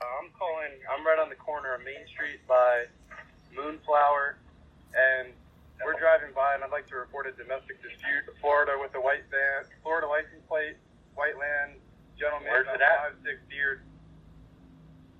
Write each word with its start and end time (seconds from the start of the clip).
I'm 0.00 0.32
calling. 0.32 0.72
I'm 0.88 1.04
right 1.04 1.20
on 1.20 1.28
the 1.28 1.36
corner 1.36 1.74
of 1.76 1.84
Main 1.84 2.04
Street 2.08 2.40
by 2.48 2.88
Moonflower, 3.52 4.40
and 4.96 5.32
we're 5.84 5.98
driving 6.00 6.32
by, 6.32 6.56
and 6.56 6.64
I'd 6.64 6.72
like 6.72 6.88
to 6.88 6.96
report 6.96 7.28
a 7.28 7.32
domestic 7.36 7.80
dispute. 7.84 8.24
Florida 8.40 8.76
with 8.80 8.96
a 8.96 9.00
white 9.00 9.28
van, 9.28 9.68
Florida 9.84 10.08
license 10.08 10.40
plate, 10.48 10.76
white 11.14 11.36
land, 11.36 11.76
gentleman. 12.16 12.48
Where's 12.48 12.68
it 12.68 12.80
at? 12.80 13.12
Five 13.12 13.16
six 13.24 13.40
Deer. 13.52 13.84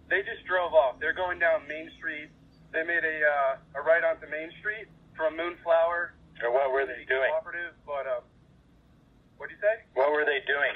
They 0.09 0.25
just 0.25 0.45
drove 0.49 0.73
off. 0.73 0.99
They're 0.99 1.17
going 1.17 1.39
down 1.39 1.69
Main 1.69 1.93
Street. 1.97 2.33
They 2.73 2.83
made 2.83 3.05
a 3.05 3.17
uh, 3.25 3.79
a 3.79 3.81
right 3.85 4.03
onto 4.05 4.27
Main 4.33 4.51
Street 4.61 4.89
from 5.17 5.37
Moonflower. 5.37 6.17
Or 6.41 6.53
what 6.57 6.73
were 6.73 6.89
they 6.89 7.05
doing? 7.05 7.29
Cooperative, 7.37 7.77
but 7.85 8.09
um, 8.09 8.25
what 9.37 9.53
do 9.53 9.55
you 9.55 9.61
say? 9.61 9.85
What 9.93 10.09
were 10.13 10.25
they 10.25 10.41
doing? 10.49 10.73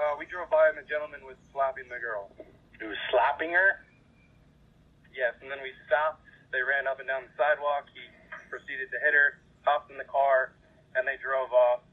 Uh, 0.00 0.16
we 0.16 0.24
drove 0.32 0.48
by, 0.48 0.64
and 0.72 0.78
the 0.80 0.88
gentleman 0.88 1.20
was 1.28 1.36
slapping 1.52 1.84
the 1.92 2.00
girl. 2.00 2.32
He 2.80 2.88
was 2.88 2.96
slapping 3.12 3.52
her? 3.52 3.84
Yes, 5.12 5.36
and 5.42 5.50
then 5.52 5.60
we 5.60 5.76
stopped. 5.84 6.24
They 6.52 6.64
ran 6.64 6.88
up 6.88 7.00
and 7.00 7.06
down 7.06 7.28
the 7.28 7.34
sidewalk. 7.36 7.84
He 7.92 8.08
proceeded 8.48 8.88
to 8.88 8.98
hit 9.04 9.12
her, 9.12 9.44
hopped 9.60 9.92
in 9.92 9.98
the 10.00 10.08
car, 10.08 10.56
and 10.96 11.04
they 11.04 11.20
drove 11.20 11.52
off. 11.52 11.84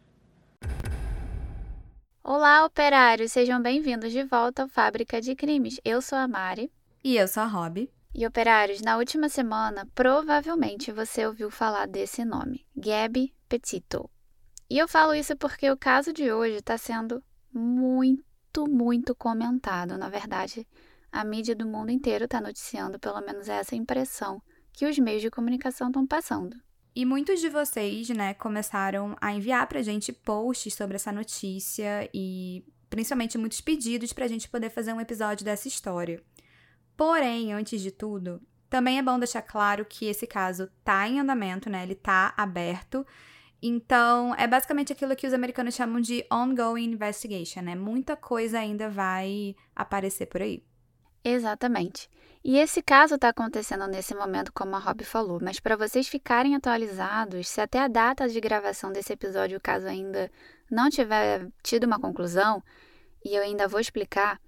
Olá, 2.23 2.63
operários! 2.63 3.33
Sejam 3.33 3.61
bem-vindos 3.61 4.13
de 4.13 4.23
volta 4.23 4.61
ao 4.61 4.69
Fábrica 4.69 5.19
de 5.19 5.35
Crimes. 5.35 5.77
Eu 5.83 6.01
sou 6.01 6.17
a 6.17 6.29
Mari. 6.29 6.71
E 7.03 7.17
eu 7.17 7.27
sou 7.27 7.43
a 7.43 7.45
Rob. 7.45 7.91
E, 8.15 8.25
operários, 8.25 8.81
na 8.81 8.95
última 8.95 9.27
semana, 9.27 9.85
provavelmente 9.93 10.93
você 10.93 11.25
ouviu 11.25 11.51
falar 11.51 11.87
desse 11.87 12.23
nome, 12.23 12.65
Gabi 12.73 13.35
Petito. 13.49 14.09
E 14.69 14.77
eu 14.77 14.87
falo 14.87 15.13
isso 15.13 15.35
porque 15.35 15.69
o 15.69 15.77
caso 15.77 16.13
de 16.13 16.31
hoje 16.31 16.55
está 16.55 16.77
sendo 16.77 17.21
muito, 17.57 18.67
muito 18.67 19.15
comentado. 19.15 19.97
Na 19.97 20.09
verdade, 20.09 20.67
a 21.11 21.23
mídia 21.23 21.55
do 21.55 21.65
mundo 21.67 21.91
inteiro 21.91 22.25
está 22.25 22.39
noticiando, 22.39 22.99
pelo 22.99 23.21
menos 23.21 23.49
essa 23.49 23.75
impressão 23.75 24.41
que 24.71 24.85
os 24.85 24.97
meios 24.99 25.21
de 25.21 25.31
comunicação 25.31 25.87
estão 25.87 26.05
passando. 26.05 26.55
E 26.95 27.05
muitos 27.05 27.39
de 27.39 27.49
vocês, 27.49 28.09
né, 28.09 28.33
começaram 28.33 29.15
a 29.21 29.31
enviar 29.31 29.67
pra 29.67 29.81
gente 29.81 30.11
posts 30.11 30.73
sobre 30.73 30.95
essa 30.95 31.11
notícia 31.11 32.09
e 32.13 32.63
principalmente 32.89 33.37
muitos 33.37 33.61
pedidos 33.61 34.13
pra 34.13 34.27
gente 34.27 34.49
poder 34.49 34.69
fazer 34.69 34.93
um 34.93 35.01
episódio 35.01 35.45
dessa 35.45 35.67
história. 35.67 36.21
Porém, 36.95 37.53
antes 37.53 37.81
de 37.81 37.91
tudo, 37.91 38.41
também 38.69 38.97
é 38.97 39.03
bom 39.03 39.19
deixar 39.19 39.41
claro 39.41 39.85
que 39.85 40.05
esse 40.05 40.25
caso 40.25 40.67
tá 40.83 41.07
em 41.07 41.19
andamento, 41.19 41.69
né? 41.69 41.83
Ele 41.83 41.95
tá 41.95 42.33
aberto. 42.35 43.05
Então, 43.61 44.35
é 44.35 44.47
basicamente 44.47 44.93
aquilo 44.93 45.15
que 45.15 45.25
os 45.25 45.33
americanos 45.33 45.73
chamam 45.73 45.99
de 45.99 46.23
ongoing 46.31 46.91
investigation, 46.91 47.61
né? 47.61 47.75
Muita 47.75 48.15
coisa 48.15 48.59
ainda 48.59 48.89
vai 48.89 49.55
aparecer 49.75 50.27
por 50.27 50.41
aí. 50.41 50.63
Exatamente. 51.23 52.09
E 52.43 52.57
esse 52.57 52.81
caso 52.81 53.15
está 53.15 53.29
acontecendo 53.29 53.87
nesse 53.87 54.13
momento, 54.13 54.53
como 54.53 54.75
a 54.75 54.79
Rob 54.79 55.03
falou, 55.03 55.39
mas 55.41 55.59
para 55.59 55.75
vocês 55.75 56.07
ficarem 56.07 56.55
atualizados, 56.55 57.47
se 57.47 57.59
até 57.59 57.79
a 57.79 57.87
data 57.87 58.29
de 58.29 58.39
gravação 58.39 58.91
desse 58.91 59.11
episódio 59.11 59.57
o 59.57 59.61
caso 59.61 59.87
ainda 59.87 60.31
não 60.71 60.89
tiver 60.89 61.47
tido 61.63 61.85
uma 61.85 61.99
conclusão, 61.99 62.63
e 63.25 63.35
eu 63.35 63.41
ainda 63.41 63.67
vou 63.67 63.79
explicar, 63.79 64.39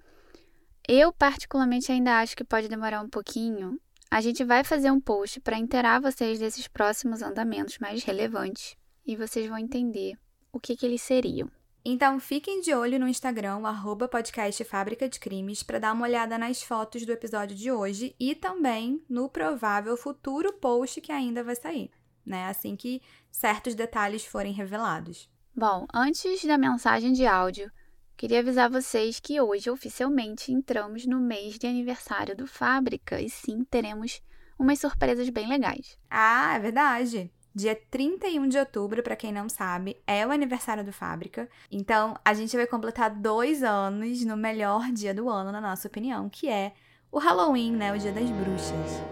eu 0.88 1.11
particularmente 1.11 1.91
ainda 1.91 2.19
acho 2.19 2.38
que 2.38 2.44
pode 2.44 2.69
demorar 2.69 3.01
um 3.01 3.09
pouquinho. 3.09 3.77
A 4.09 4.21
gente 4.21 4.44
vai 4.44 4.63
fazer 4.63 4.91
um 4.91 5.01
post 5.01 5.41
para 5.41 5.57
inteirar 5.57 5.99
vocês 5.99 6.39
desses 6.39 6.67
próximos 6.67 7.21
andamentos 7.21 7.77
mais 7.79 8.03
relevantes 8.03 8.78
e 9.09 9.15
vocês 9.15 9.47
vão 9.47 9.57
entender 9.57 10.15
o 10.53 10.59
que, 10.59 10.75
que 10.75 10.85
eles 10.85 11.02
seriam. 11.02 11.49
Então 11.83 12.19
fiquem 12.19 12.61
de 12.61 12.75
olho 12.75 12.99
no 12.99 13.07
Instagram, 13.07 13.66
arroba 13.66 14.07
podcast 14.07 14.63
Fábrica 14.63 15.09
de 15.09 15.19
Crimes, 15.19 15.63
para 15.63 15.79
dar 15.79 15.93
uma 15.93 16.05
olhada 16.05 16.38
nas 16.38 16.61
fotos 16.61 17.05
do 17.05 17.11
episódio 17.11 17.55
de 17.55 17.71
hoje 17.71 18.16
e 18.19 18.35
também 18.35 19.03
no 19.09 19.27
provável 19.27 19.97
futuro 19.97 20.53
post 20.53 21.01
que 21.01 21.11
ainda 21.11 21.43
vai 21.43 21.55
sair, 21.55 21.89
né? 22.23 22.45
Assim 22.45 22.75
que 22.75 23.01
certos 23.31 23.73
detalhes 23.73 24.23
forem 24.23 24.53
revelados. 24.53 25.28
Bom, 25.55 25.88
antes 25.91 26.45
da 26.45 26.57
mensagem 26.57 27.11
de 27.11 27.25
áudio, 27.25 27.72
queria 28.16 28.41
avisar 28.41 28.69
vocês 28.69 29.19
que 29.19 29.41
hoje 29.41 29.72
oficialmente 29.72 30.51
entramos 30.51 31.07
no 31.07 31.19
mês 31.19 31.57
de 31.57 31.66
aniversário 31.66 32.38
do 32.38 32.45
Fábrica 32.45 33.19
e 33.19 33.28
sim 33.28 33.63
teremos 33.63 34.22
umas 34.59 34.79
surpresas 34.79 35.29
bem 35.29 35.47
legais. 35.50 35.97
Ah, 36.07 36.55
é 36.55 36.59
verdade! 36.59 37.31
Dia 37.53 37.75
31 37.89 38.47
de 38.47 38.57
outubro, 38.57 39.01
para 39.01 39.15
quem 39.15 39.31
não 39.31 39.49
sabe, 39.49 39.97
é 40.05 40.25
o 40.25 40.31
aniversário 40.31 40.83
do 40.83 40.93
Fábrica. 40.93 41.49
Então, 41.71 42.15
a 42.23 42.33
gente 42.33 42.55
vai 42.55 42.67
completar 42.67 43.09
dois 43.09 43.63
anos 43.63 44.23
no 44.23 44.37
melhor 44.37 44.91
dia 44.91 45.13
do 45.13 45.29
ano, 45.29 45.51
na 45.51 45.59
nossa 45.59 45.87
opinião, 45.87 46.29
que 46.29 46.47
é 46.47 46.73
o 47.11 47.17
Halloween, 47.17 47.71
né? 47.71 47.93
O 47.93 47.97
Dia 47.97 48.11
das 48.11 48.29
Bruxas. 48.29 49.03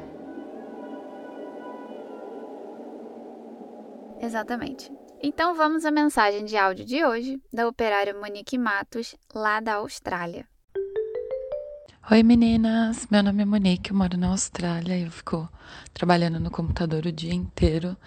Exatamente. 4.20 4.92
Então 5.22 5.56
vamos 5.56 5.84
à 5.84 5.92
mensagem 5.92 6.46
de 6.46 6.56
áudio 6.56 6.86
de 6.86 7.04
hoje 7.04 7.42
da 7.52 7.68
operária 7.68 8.14
Monique 8.14 8.58
Matos, 8.58 9.16
lá 9.34 9.60
da 9.60 9.76
Austrália. 9.76 10.48
Oi 12.10 12.24
meninas, 12.24 13.06
meu 13.12 13.22
nome 13.22 13.42
é 13.42 13.46
Monique, 13.46 13.92
eu 13.92 13.98
moro 13.98 14.16
na 14.16 14.28
Austrália 14.28 14.98
e 14.98 15.04
eu 15.04 15.12
fico 15.12 15.50
trabalhando 15.94 16.40
no 16.40 16.50
computador 16.50 17.06
o 17.06 17.12
dia 17.12 17.34
inteiro, 17.34 17.98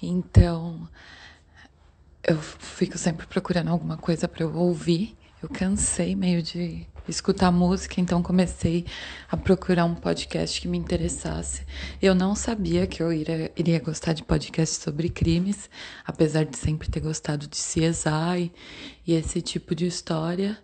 então 0.00 0.88
eu 2.24 2.38
fico 2.38 2.96
sempre 2.96 3.26
procurando 3.26 3.68
alguma 3.68 3.98
coisa 3.98 4.26
para 4.26 4.42
eu 4.42 4.56
ouvir. 4.56 5.14
Eu 5.42 5.50
cansei 5.50 6.16
meio 6.16 6.42
de 6.42 6.86
escutar 7.06 7.52
música, 7.52 8.00
então 8.00 8.22
comecei 8.22 8.86
a 9.30 9.36
procurar 9.36 9.84
um 9.84 9.96
podcast 9.96 10.58
que 10.58 10.66
me 10.66 10.78
interessasse. 10.78 11.66
Eu 12.00 12.14
não 12.14 12.34
sabia 12.34 12.86
que 12.86 13.02
eu 13.02 13.12
iria, 13.12 13.52
iria 13.54 13.80
gostar 13.80 14.14
de 14.14 14.24
podcast 14.24 14.80
sobre 14.80 15.10
crimes, 15.10 15.68
apesar 16.06 16.46
de 16.46 16.56
sempre 16.56 16.88
ter 16.88 17.00
gostado 17.00 17.46
de 17.46 17.56
CSI 17.58 18.50
e 19.06 19.12
esse 19.12 19.42
tipo 19.42 19.74
de 19.74 19.84
história. 19.84 20.58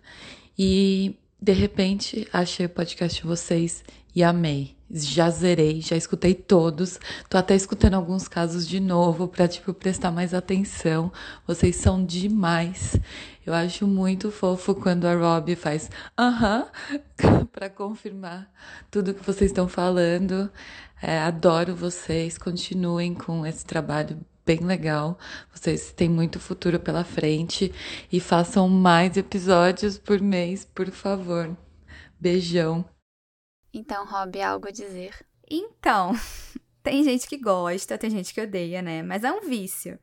E 0.57 1.15
de 1.41 1.53
repente, 1.53 2.27
achei 2.33 2.65
o 2.65 2.69
podcast 2.69 3.21
de 3.21 3.27
vocês 3.27 3.83
e 4.13 4.21
amei. 4.23 4.75
Já 4.91 5.29
zerei, 5.29 5.81
já 5.81 5.95
escutei 5.95 6.33
todos. 6.33 6.99
Tô 7.29 7.37
até 7.37 7.55
escutando 7.55 7.93
alguns 7.93 8.27
casos 8.27 8.67
de 8.67 8.79
novo 8.79 9.27
para 9.27 9.47
tipo 9.47 9.73
prestar 9.73 10.11
mais 10.11 10.33
atenção. 10.33 11.11
Vocês 11.47 11.75
são 11.75 12.03
demais. 12.03 12.99
Eu 13.45 13.53
acho 13.53 13.87
muito 13.87 14.31
fofo 14.31 14.75
quando 14.75 15.05
a 15.05 15.15
Rob 15.15 15.55
faz 15.55 15.89
aham 16.17 16.65
uh 17.23 17.45
para 17.45 17.69
confirmar 17.69 18.51
tudo 18.91 19.13
que 19.13 19.25
vocês 19.25 19.51
estão 19.51 19.67
falando. 19.67 20.51
É, 21.01 21.19
adoro 21.19 21.75
vocês. 21.75 22.37
Continuem 22.37 23.13
com 23.13 23.45
esse 23.45 23.65
trabalho 23.65 24.19
bem 24.49 24.65
legal. 24.65 25.15
Vocês 25.53 25.91
têm 25.91 26.09
muito 26.09 26.39
futuro 26.39 26.79
pela 26.79 27.03
frente 27.03 27.71
e 28.11 28.19
façam 28.19 28.67
mais 28.67 29.15
episódios 29.15 29.99
por 29.99 30.19
mês, 30.19 30.65
por 30.65 30.89
favor. 30.89 31.55
Beijão. 32.19 32.83
Então, 33.71 34.07
Rob, 34.07 34.41
algo 34.41 34.67
a 34.67 34.71
dizer? 34.71 35.13
Então, 35.47 36.13
tem 36.81 37.03
gente 37.03 37.27
que 37.27 37.37
gosta, 37.37 37.95
tem 37.95 38.09
gente 38.09 38.33
que 38.33 38.41
odeia, 38.41 38.81
né? 38.81 39.03
Mas 39.03 39.23
é 39.23 39.31
um 39.31 39.41
vício. 39.41 39.99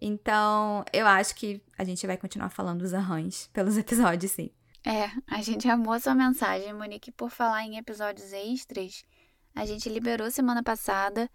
Então, 0.00 0.82
eu 0.94 1.06
acho 1.06 1.34
que 1.34 1.62
a 1.76 1.84
gente 1.84 2.06
vai 2.06 2.16
continuar 2.16 2.48
falando 2.48 2.80
dos 2.80 2.94
arranjos 2.94 3.48
pelos 3.52 3.76
episódios, 3.76 4.32
sim. 4.32 4.50
É, 4.82 5.10
a 5.26 5.42
gente 5.42 5.68
amou 5.68 6.00
sua 6.00 6.14
mensagem, 6.14 6.72
Monique, 6.72 7.12
por 7.12 7.28
falar 7.28 7.64
em 7.64 7.76
episódios 7.76 8.32
extras. 8.32 9.04
A 9.54 9.66
gente 9.66 9.90
liberou 9.90 10.30
semana 10.30 10.62
passada 10.62 11.30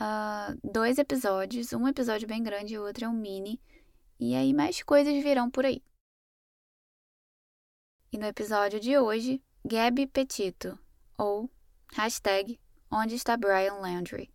uh, 0.00 0.58
dois 0.62 0.98
episódios, 0.98 1.72
um 1.72 1.86
episódio 1.86 2.26
bem 2.26 2.42
grande 2.42 2.74
e 2.74 2.78
o 2.78 2.84
outro 2.84 3.04
é 3.04 3.08
um 3.08 3.12
mini. 3.12 3.60
E 4.18 4.34
aí 4.34 4.52
mais 4.52 4.82
coisas 4.82 5.22
virão 5.22 5.50
por 5.50 5.64
aí. 5.64 5.82
E 8.10 8.18
no 8.18 8.26
episódio 8.26 8.80
de 8.80 8.96
hoje, 8.96 9.42
Gabi 9.64 10.06
Petito, 10.06 10.78
ou 11.16 11.50
hashtag 11.92 12.58
Onde 12.90 13.16
está 13.16 13.36
Brian 13.36 13.74
Landry? 13.74 14.30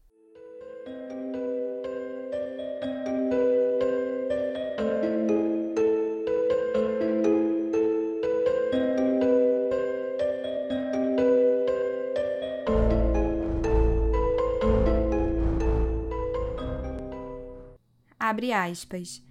Abre 18.33 18.51
aspas. 18.51 19.21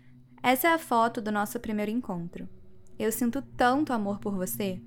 Essa 0.41 0.69
é 0.69 0.73
a 0.75 0.79
foto 0.79 1.21
do 1.21 1.33
nosso 1.33 1.59
primeiro 1.59 1.91
encontro. 1.91 2.49
Eu 2.97 3.11
sinto 3.11 3.43
tanto 3.57 3.93
amor 3.93 4.21
por 4.21 4.33
você. 4.33 4.81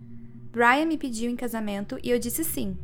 Brian 0.54 0.86
me 0.86 0.98
pediu 0.98 1.30
em 1.30 1.36
casamento 1.36 2.00
e 2.02 2.12
eu 2.12 2.18
disse 2.18 2.46
sim. 2.46 2.78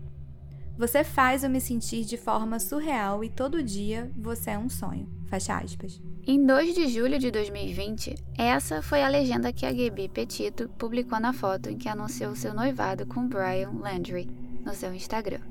Você 0.77 1.05
faz 1.05 1.45
eu 1.45 1.49
me 1.49 1.61
sentir 1.61 2.03
de 2.03 2.17
forma 2.17 2.59
surreal 2.59 3.23
e 3.23 3.29
todo 3.29 3.63
dia 3.63 4.11
você 4.17 4.49
é 4.49 4.57
um 4.57 4.67
sonho. 4.67 5.09
Fecha 5.29 5.57
aspas. 5.57 6.01
Em 6.27 6.45
2 6.45 6.75
de 6.75 6.89
julho 6.89 7.17
de 7.17 7.31
2020, 7.31 8.13
essa 8.37 8.81
foi 8.81 9.01
a 9.01 9.07
legenda 9.07 9.53
que 9.53 9.65
a 9.65 9.71
Gabi 9.71 10.09
Petito 10.09 10.67
publicou 10.77 11.17
na 11.17 11.31
foto 11.31 11.69
em 11.69 11.77
que 11.77 11.87
anunciou 11.87 12.35
seu 12.35 12.53
noivado 12.53 13.05
com 13.05 13.25
Brian 13.25 13.71
Landry 13.79 14.29
no 14.65 14.73
seu 14.73 14.93
Instagram. 14.93 15.50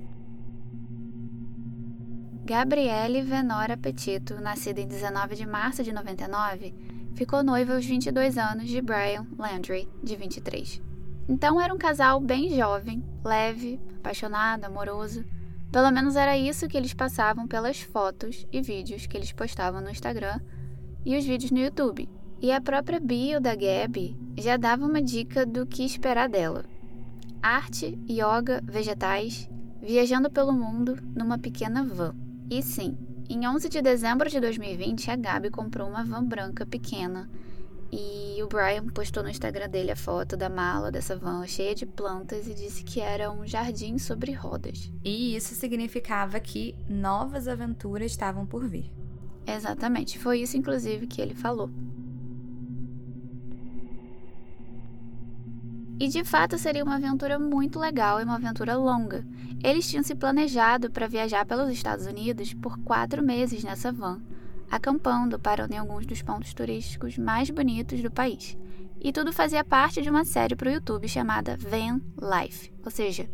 Gabriele 2.51 3.23
Venora 3.23 3.77
Petito, 3.77 4.41
nascida 4.41 4.81
em 4.81 4.89
19 4.89 5.37
de 5.37 5.47
março 5.47 5.85
de 5.85 5.93
99, 5.93 6.75
ficou 7.15 7.45
noiva 7.45 7.75
aos 7.75 7.87
22 7.87 8.37
anos 8.37 8.67
de 8.67 8.81
Brian 8.81 9.25
Landry, 9.39 9.89
de 10.03 10.17
23. 10.17 10.83
Então 11.29 11.61
era 11.61 11.73
um 11.73 11.79
casal 11.79 12.19
bem 12.19 12.49
jovem, 12.57 13.05
leve, 13.25 13.79
apaixonado, 14.01 14.65
amoroso. 14.65 15.25
Pelo 15.71 15.93
menos 15.93 16.17
era 16.17 16.37
isso 16.37 16.67
que 16.67 16.77
eles 16.77 16.93
passavam 16.93 17.47
pelas 17.47 17.83
fotos 17.83 18.45
e 18.51 18.61
vídeos 18.61 19.07
que 19.07 19.17
eles 19.17 19.31
postavam 19.31 19.81
no 19.81 19.89
Instagram 19.89 20.41
e 21.07 21.17
os 21.17 21.25
vídeos 21.25 21.53
no 21.53 21.61
YouTube. 21.61 22.09
E 22.43 22.51
a 22.51 22.61
própria 22.61 22.99
bio 22.99 23.41
da 23.41 23.55
Gabi 23.55 24.19
já 24.37 24.57
dava 24.57 24.85
uma 24.85 25.01
dica 25.01 25.47
do 25.47 25.65
que 25.65 25.85
esperar 25.85 26.29
dela. 26.29 26.65
Arte, 27.41 27.97
yoga, 28.11 28.61
vegetais, 28.65 29.49
viajando 29.81 30.29
pelo 30.29 30.53
mundo 30.53 30.99
numa 31.15 31.39
pequena 31.39 31.85
van. 31.85 32.30
E 32.51 32.63
sim, 32.65 32.99
em 33.29 33.47
11 33.47 33.69
de 33.69 33.81
dezembro 33.81 34.29
de 34.29 34.41
2020, 34.41 35.09
a 35.09 35.15
Gabi 35.15 35.51
comprou 35.51 35.89
uma 35.89 36.03
van 36.03 36.25
branca 36.25 36.67
pequena 36.67 37.31
e 37.93 38.43
o 38.43 38.49
Brian 38.49 38.89
postou 38.89 39.23
no 39.23 39.29
Instagram 39.29 39.69
dele 39.69 39.93
a 39.93 39.97
foto 39.97 40.37
da 40.37 40.49
mala 40.49 40.91
dessa 40.91 41.17
van 41.17 41.47
cheia 41.47 41.77
de 41.77 41.87
plantas 41.87 42.49
e 42.49 42.55
disse 42.55 42.83
que 42.83 42.99
era 42.99 43.31
um 43.31 43.47
jardim 43.47 43.99
sobre 43.99 44.33
rodas. 44.33 44.91
E 45.05 45.37
isso 45.37 45.55
significava 45.55 46.41
que 46.41 46.75
novas 46.89 47.47
aventuras 47.47 48.11
estavam 48.11 48.45
por 48.45 48.67
vir. 48.67 48.91
Exatamente, 49.47 50.19
foi 50.19 50.41
isso 50.41 50.57
inclusive 50.57 51.07
que 51.07 51.23
ele 51.23 51.37
falou. 51.37 51.71
E 56.01 56.09
de 56.09 56.25
fato 56.25 56.57
seria 56.57 56.83
uma 56.83 56.95
aventura 56.95 57.39
muito 57.39 57.79
legal 57.79 58.19
e 58.19 58.25
uma 58.25 58.37
aventura 58.37 58.75
longa. 58.75 59.23
Eles 59.63 59.87
tinham 59.87 60.03
se 60.03 60.15
planejado 60.15 60.91
para 60.91 61.07
viajar 61.07 61.45
pelos 61.45 61.71
Estados 61.71 62.07
Unidos 62.07 62.55
por 62.55 62.79
quatro 62.79 63.23
meses 63.23 63.63
nessa 63.63 63.93
van, 63.93 64.19
acampando, 64.71 65.39
parando 65.39 65.75
em 65.75 65.77
alguns 65.77 66.07
dos 66.07 66.23
pontos 66.23 66.55
turísticos 66.55 67.19
mais 67.19 67.51
bonitos 67.51 68.01
do 68.01 68.11
país. 68.11 68.57
E 68.99 69.13
tudo 69.13 69.31
fazia 69.31 69.63
parte 69.63 70.01
de 70.01 70.09
uma 70.09 70.25
série 70.25 70.57
para 70.57 70.71
o 70.71 70.73
YouTube 70.73 71.07
chamada 71.07 71.59
Van 71.59 72.01
Life, 72.19 72.73
ou 72.83 72.91
seja, 72.91 73.29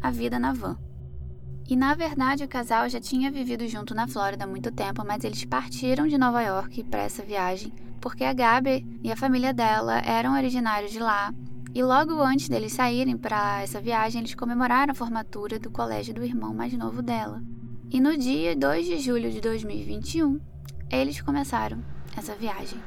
a 0.00 0.10
vida 0.10 0.38
na 0.38 0.54
van. 0.54 0.78
E 1.68 1.76
na 1.76 1.94
verdade 1.94 2.44
o 2.44 2.48
casal 2.48 2.88
já 2.88 2.98
tinha 2.98 3.30
vivido 3.30 3.68
junto 3.68 3.94
na 3.94 4.08
Flórida 4.08 4.44
há 4.44 4.46
muito 4.46 4.72
tempo, 4.72 5.04
mas 5.06 5.22
eles 5.22 5.44
partiram 5.44 6.08
de 6.08 6.16
Nova 6.16 6.40
York 6.40 6.82
para 6.84 7.02
essa 7.02 7.22
viagem 7.22 7.74
porque 8.06 8.22
a 8.22 8.32
Gabi 8.32 8.86
e 9.02 9.10
a 9.10 9.16
família 9.16 9.52
dela 9.52 9.98
eram 9.98 10.34
originários 10.34 10.92
de 10.92 11.00
lá 11.00 11.34
e 11.76 11.82
logo 11.82 12.22
antes 12.22 12.48
deles 12.48 12.72
saírem 12.72 13.18
para 13.18 13.60
essa 13.60 13.82
viagem, 13.82 14.22
eles 14.22 14.34
comemoraram 14.34 14.92
a 14.92 14.94
formatura 14.94 15.58
do 15.58 15.70
colégio 15.70 16.14
do 16.14 16.24
irmão 16.24 16.54
mais 16.54 16.72
novo 16.72 17.02
dela. 17.02 17.42
E 17.90 18.00
no 18.00 18.16
dia 18.16 18.56
2 18.56 18.86
de 18.86 18.98
julho 18.98 19.30
de 19.30 19.42
2021, 19.42 20.40
eles 20.90 21.20
começaram 21.20 21.84
essa 22.16 22.34
viagem. 22.34 22.78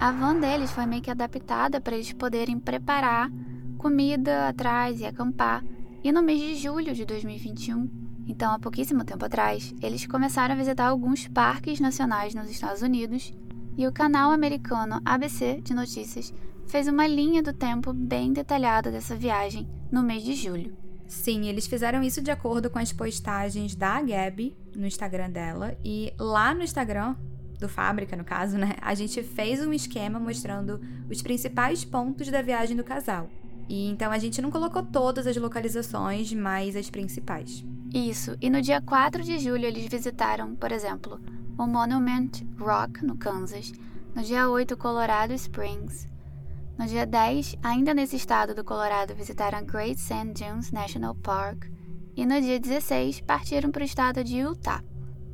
A 0.00 0.10
van 0.10 0.40
deles 0.40 0.72
foi 0.72 0.84
meio 0.84 1.00
que 1.00 1.12
adaptada 1.12 1.80
para 1.80 1.94
eles 1.94 2.12
poderem 2.12 2.58
preparar 2.58 3.30
comida 3.78 4.48
atrás 4.48 5.00
e 5.00 5.06
acampar. 5.06 5.62
E 6.02 6.10
no 6.10 6.24
mês 6.24 6.40
de 6.40 6.56
julho 6.56 6.92
de 6.92 7.04
2021, 7.04 8.03
então, 8.26 8.52
há 8.52 8.58
pouquíssimo 8.58 9.04
tempo 9.04 9.24
atrás, 9.24 9.74
eles 9.82 10.06
começaram 10.06 10.54
a 10.54 10.58
visitar 10.58 10.86
alguns 10.86 11.28
parques 11.28 11.78
nacionais 11.78 12.34
nos 12.34 12.50
Estados 12.50 12.82
Unidos 12.82 13.34
e 13.76 13.86
o 13.86 13.92
canal 13.92 14.30
americano 14.30 15.00
ABC 15.04 15.60
de 15.62 15.74
Notícias 15.74 16.32
fez 16.66 16.88
uma 16.88 17.06
linha 17.06 17.42
do 17.42 17.52
tempo 17.52 17.92
bem 17.92 18.32
detalhada 18.32 18.90
dessa 18.90 19.14
viagem 19.14 19.68
no 19.90 20.02
mês 20.02 20.22
de 20.22 20.34
julho. 20.34 20.76
Sim, 21.06 21.46
eles 21.46 21.66
fizeram 21.66 22.02
isso 22.02 22.22
de 22.22 22.30
acordo 22.30 22.70
com 22.70 22.78
as 22.78 22.92
postagens 22.92 23.74
da 23.74 24.00
Gabi 24.00 24.56
no 24.74 24.86
Instagram 24.86 25.30
dela 25.30 25.76
e 25.84 26.12
lá 26.18 26.54
no 26.54 26.62
Instagram 26.62 27.14
do 27.60 27.68
Fábrica, 27.68 28.16
no 28.16 28.24
caso, 28.24 28.56
né, 28.56 28.74
a 28.80 28.94
gente 28.94 29.22
fez 29.22 29.64
um 29.64 29.72
esquema 29.72 30.18
mostrando 30.18 30.80
os 31.10 31.22
principais 31.22 31.84
pontos 31.84 32.30
da 32.30 32.42
viagem 32.42 32.76
do 32.76 32.82
casal. 32.82 33.28
E 33.68 33.88
então 33.88 34.10
a 34.10 34.18
gente 34.18 34.42
não 34.42 34.50
colocou 34.50 34.82
todas 34.82 35.26
as 35.26 35.36
localizações, 35.36 36.32
mas 36.32 36.74
as 36.74 36.90
principais. 36.90 37.64
Isso, 37.94 38.36
e 38.40 38.50
no 38.50 38.60
dia 38.60 38.82
4 38.82 39.22
de 39.22 39.38
julho 39.38 39.66
eles 39.66 39.86
visitaram, 39.86 40.56
por 40.56 40.72
exemplo, 40.72 41.20
o 41.56 41.64
Monument 41.64 42.28
Rock, 42.58 43.06
no 43.06 43.16
Kansas, 43.16 43.72
no 44.16 44.20
dia 44.20 44.48
8, 44.50 44.76
Colorado 44.76 45.32
Springs. 45.32 46.08
No 46.76 46.88
dia 46.88 47.06
10, 47.06 47.54
ainda 47.62 47.94
nesse 47.94 48.16
estado 48.16 48.52
do 48.52 48.64
Colorado, 48.64 49.14
visitaram 49.14 49.64
Great 49.64 50.00
Sand 50.00 50.32
Dunes 50.32 50.72
National 50.72 51.14
Park. 51.14 51.66
E 52.16 52.26
no 52.26 52.40
dia 52.40 52.58
16, 52.58 53.20
partiram 53.20 53.70
para 53.70 53.82
o 53.82 53.86
estado 53.86 54.24
de 54.24 54.38
Utah. 54.38 54.82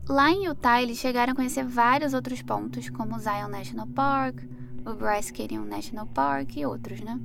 Lá 0.07 0.31
em 0.31 0.45
Utah, 0.45 0.83
eles 0.83 0.99
chegaram 0.99 1.33
a 1.33 1.37
conhecer 1.37 1.65
vários 1.65 2.13
outros 2.13 2.43
pontos, 2.43 2.91
como 2.91 3.17
o 3.17 3.19
Zion 3.19 3.49
National 3.49 3.87
Park, 3.87 4.39
o 4.85 4.93
Bryce 4.93 5.33
Canyon 5.33 5.65
National 5.65 6.07
Park 6.09 6.59
e 6.59 6.67
outros, 6.67 7.01
né? 7.01 7.19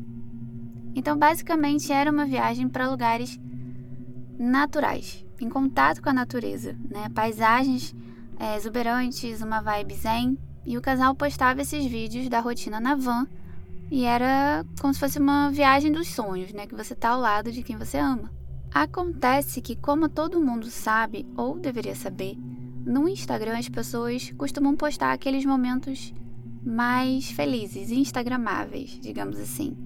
Então, 0.96 1.18
basicamente, 1.18 1.92
era 1.92 2.10
uma 2.10 2.26
viagem 2.26 2.70
para 2.70 2.90
lugares 2.90 3.38
naturais, 4.38 5.26
em 5.40 5.50
contato 5.50 6.02
com 6.02 6.10
a 6.10 6.14
natureza, 6.14 6.76
né? 6.90 7.10
Paisagens 7.14 7.96
é, 8.40 8.56
exuberantes, 8.56 9.42
uma 9.42 9.62
vibe 9.62 9.96
zen. 9.96 10.38
E 10.66 10.78
o 10.78 10.82
casal 10.82 11.14
postava 11.14 11.62
esses 11.62 11.86
vídeos 11.86 12.28
da 12.28 12.40
rotina 12.40 12.80
na 12.80 12.96
van. 12.96 13.28
E 13.92 14.04
era 14.04 14.66
como 14.82 14.94
se 14.94 15.00
fosse 15.00 15.20
uma 15.20 15.52
viagem 15.52 15.92
dos 15.92 16.08
sonhos, 16.08 16.52
né? 16.54 16.66
Que 16.66 16.76
você 16.76 16.96
tá 16.96 17.10
ao 17.10 17.20
lado 17.20 17.52
de 17.52 17.62
quem 17.62 17.78
você 17.78 17.98
ama. 17.98 18.32
Acontece 18.74 19.62
que, 19.62 19.76
como 19.76 20.10
todo 20.10 20.42
mundo 20.42 20.66
sabe, 20.70 21.26
ou 21.38 21.58
deveria 21.58 21.96
saber, 21.96 22.36
no 22.86 23.08
Instagram 23.08 23.58
as 23.58 23.70
pessoas 23.70 24.32
costumam 24.38 24.76
postar 24.76 25.14
aqueles 25.14 25.46
momentos 25.46 26.14
mais 26.64 27.30
felizes 27.30 27.92
instagramáveis, 27.92 29.00
digamos 29.00 29.40
assim. 29.40 29.78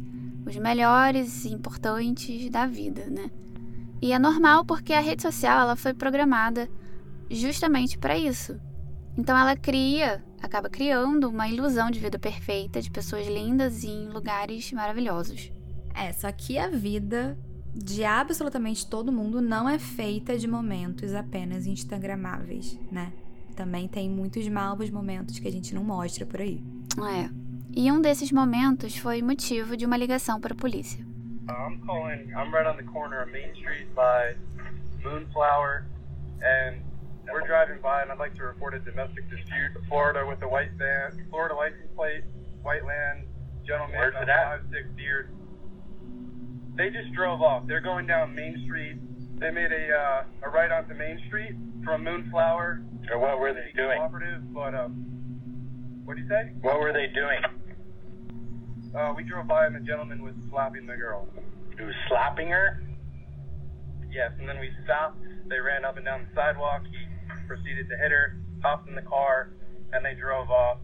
Os 0.45 0.55
melhores 0.55 1.45
e 1.45 1.49
importantes 1.49 2.49
da 2.49 2.65
vida, 2.65 3.05
né? 3.05 3.29
E 4.01 4.13
é 4.13 4.19
normal 4.19 4.65
porque 4.65 4.93
a 4.93 4.99
rede 4.99 5.21
social 5.21 5.59
ela 5.59 5.75
foi 5.75 5.93
programada 5.93 6.69
justamente 7.29 7.97
para 7.97 8.17
isso. 8.17 8.59
Então 9.17 9.37
ela 9.37 9.55
cria, 9.55 10.23
acaba 10.41 10.69
criando 10.69 11.29
uma 11.29 11.49
ilusão 11.49 11.91
de 11.91 11.99
vida 11.99 12.17
perfeita, 12.17 12.81
de 12.81 12.89
pessoas 12.89 13.27
lindas 13.27 13.83
em 13.83 14.07
lugares 14.07 14.71
maravilhosos. 14.71 15.51
É, 15.93 16.13
só 16.13 16.31
que 16.31 16.57
a 16.57 16.69
vida 16.69 17.37
de 17.75 18.03
absolutamente 18.03 18.87
todo 18.87 19.11
mundo 19.11 19.41
não 19.41 19.67
é 19.67 19.77
feita 19.77 20.37
de 20.37 20.47
momentos 20.47 21.13
apenas 21.13 21.65
instagramáveis, 21.65 22.79
né? 22.91 23.11
Também 23.55 23.87
tem 23.87 24.09
muitos 24.09 24.47
maus 24.47 24.89
momentos 24.89 25.37
que 25.37 25.47
a 25.47 25.51
gente 25.51 25.75
não 25.75 25.83
mostra 25.83 26.25
por 26.25 26.39
aí. 26.39 26.63
É. 26.97 27.29
E 27.75 27.91
um 27.91 28.01
desses 28.01 28.31
momentos 28.31 28.95
foi 28.95 29.21
motivo 29.21 29.75
de 29.75 29.85
uma 29.85 29.97
ligação 29.97 30.39
para 30.39 30.53
a 30.53 30.57
polícia. 30.57 31.05
Uh, 31.49 31.53
I'm 31.53 31.81
calling. 31.85 32.31
I'm 32.37 32.53
right 32.53 32.65
on 32.65 32.77
the 32.77 32.83
corner 32.83 33.21
of 33.21 33.29
Main 33.29 33.55
Street 33.55 33.93
by 33.95 34.33
Moonflower, 35.03 35.85
and 36.43 36.81
we're 37.31 37.45
driving 37.47 37.81
by, 37.81 38.01
and 38.03 38.11
I'd 38.11 38.19
like 38.19 38.35
to 38.35 38.43
report 38.43 38.75
a 38.75 38.79
domestic 38.79 39.29
dispute. 39.29 39.71
Florida 39.87 40.25
with 40.27 40.41
a 40.43 40.47
white 40.47 40.71
van, 40.77 41.25
Florida 41.29 41.55
license 41.55 41.89
plate, 41.95 42.23
white 42.61 42.85
land, 42.85 43.25
gentleman, 43.65 43.97
Where's 43.97 44.15
it 44.21 44.29
at? 44.29 44.45
five 44.45 44.61
six 44.71 44.89
beard. 44.95 45.29
They 46.75 46.89
just 46.91 47.11
drove 47.13 47.41
off. 47.41 47.65
They're 47.67 47.81
going 47.81 48.05
down 48.05 48.35
Main 48.35 48.61
Street. 48.65 48.97
They 49.39 49.49
made 49.51 49.71
a 49.71 49.93
uh, 49.93 50.23
a 50.43 50.49
right 50.49 50.71
onto 50.71 50.93
Main 50.93 51.19
Street 51.27 51.55
from 51.83 52.03
Moonflower. 52.03 52.83
Or 53.11 53.17
what 53.19 53.39
were 53.39 53.53
they 53.53 53.71
doing? 53.75 53.97
Cooperative, 53.97 54.53
but 54.53 54.75
um, 54.75 54.91
what 56.05 56.15
do 56.15 56.21
you 56.21 56.29
say? 56.29 56.51
What 56.61 56.79
were 56.79 56.93
they 56.93 57.07
doing? 57.07 57.41
Uh, 58.95 59.13
we 59.15 59.23
drove 59.23 59.47
by, 59.47 59.65
and 59.65 59.75
the 59.75 59.79
gentleman 59.79 60.23
was 60.23 60.33
slapping 60.49 60.87
the 60.87 60.97
girl. 60.97 61.27
He 61.77 61.83
was 61.83 61.95
slapping 62.07 62.49
her? 62.49 62.81
Yes, 64.11 64.31
and 64.39 64.49
then 64.49 64.59
we 64.59 64.69
stopped. 64.83 65.21
They 65.47 65.59
ran 65.59 65.85
up 65.85 65.97
and 65.97 66.05
down 66.05 66.25
the 66.25 66.33
sidewalk. 66.33 66.81
He 66.89 67.05
proceeded 67.47 67.87
to 67.89 67.95
hit 67.97 68.11
her, 68.11 68.37
hopped 68.63 68.89
in 68.89 68.95
the 68.95 69.03
car, 69.03 69.51
and 69.93 70.03
they 70.03 70.15
drove 70.15 70.49
off. 70.49 70.79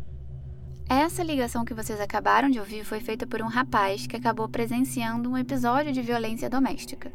Essa 0.87 1.23
ligação 1.23 1.65
que 1.65 1.73
vocês 1.73 1.99
acabaram 1.99 2.47
de 2.49 2.59
ouvir 2.59 2.83
foi 2.83 2.99
feita 2.99 3.25
por 3.25 3.41
um 3.41 3.47
rapaz 3.47 4.05
que 4.05 4.15
acabou 4.15 4.47
presenciando 4.47 5.31
um 5.31 5.37
episódio 5.37 5.91
de 5.91 6.01
violência 6.03 6.47
doméstica. 6.47 7.11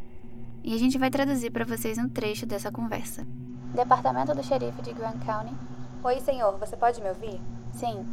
E 0.64 0.75
a 0.75 0.78
gente 0.78 0.99
vai 0.99 1.09
traduzir 1.09 1.50
para 1.52 1.64
vocês 1.64 1.97
um 1.97 2.09
trecho 2.09 2.44
dessa 2.47 2.73
conversa. 2.73 3.25
Departamento 3.73 4.35
do 4.35 4.42
Xerife 4.42 4.82
de 4.82 4.92
Grand 4.92 5.18
County. 5.25 5.54
Oi, 6.02 6.18
senhor, 6.18 6.59
você 6.59 6.76
pode 6.76 7.00
me 7.00 7.09
ouvir? 7.09 7.40
Sim. 7.73 8.04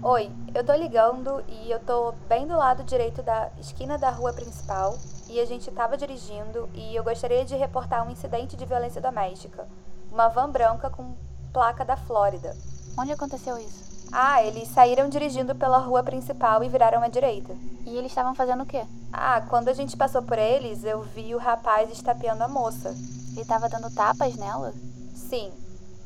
Oi, 0.00 0.30
eu 0.54 0.64
tô 0.64 0.72
ligando 0.74 1.42
e 1.48 1.72
eu 1.72 1.80
tô 1.80 2.12
bem 2.28 2.46
do 2.46 2.56
lado 2.56 2.84
direito 2.84 3.20
da 3.20 3.50
esquina 3.58 3.98
da 3.98 4.10
rua 4.10 4.32
principal 4.32 4.96
e 5.28 5.40
a 5.40 5.44
gente 5.44 5.68
tava 5.72 5.96
dirigindo 5.96 6.68
e 6.72 6.94
eu 6.94 7.02
gostaria 7.02 7.44
de 7.44 7.56
reportar 7.56 8.06
um 8.06 8.10
incidente 8.12 8.56
de 8.56 8.64
violência 8.64 9.00
doméstica. 9.00 9.66
Uma 10.12 10.28
van 10.28 10.50
branca 10.50 10.88
com 10.88 11.16
placa 11.52 11.84
da 11.84 11.96
Flórida. 11.96 12.56
Onde 12.96 13.10
aconteceu 13.10 13.58
isso? 13.58 14.08
Ah, 14.12 14.40
eles 14.40 14.68
saíram 14.68 15.08
dirigindo 15.08 15.52
pela 15.56 15.78
rua 15.78 16.04
principal 16.04 16.62
e 16.62 16.68
viraram 16.68 17.02
à 17.02 17.08
direita. 17.08 17.52
E 17.84 17.96
eles 17.96 18.12
estavam 18.12 18.36
fazendo 18.36 18.62
o 18.62 18.66
quê? 18.66 18.86
Ah, 19.12 19.40
quando 19.48 19.68
a 19.68 19.74
gente 19.74 19.96
passou 19.96 20.22
por 20.22 20.38
eles, 20.38 20.84
eu 20.84 21.02
vi 21.02 21.34
o 21.34 21.38
rapaz 21.38 21.90
estapeando 21.90 22.44
a 22.44 22.48
moça. 22.48 22.94
Ele 23.36 23.44
tava 23.44 23.68
dando 23.68 23.92
tapas 23.92 24.36
nela? 24.36 24.72
Sim. 25.12 25.52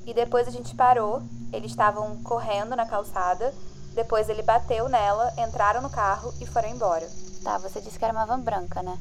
E 0.06 0.14
depois 0.14 0.48
a 0.48 0.50
gente 0.50 0.74
parou, 0.74 1.22
eles 1.52 1.70
estavam 1.70 2.22
correndo 2.22 2.74
na 2.74 2.86
calçada, 2.86 3.52
depois 3.94 4.28
ele 4.28 4.42
bateu 4.42 4.88
nela, 4.88 5.32
entraram 5.38 5.80
no 5.80 5.90
carro 5.90 6.32
e 6.40 6.46
foram 6.46 6.68
embora. 6.68 7.08
Tá, 7.42 7.58
você 7.58 7.80
disse 7.80 7.98
que 7.98 8.04
era 8.04 8.14
uma 8.14 8.24
van 8.24 8.40
branca, 8.40 8.82
né? 8.82 8.98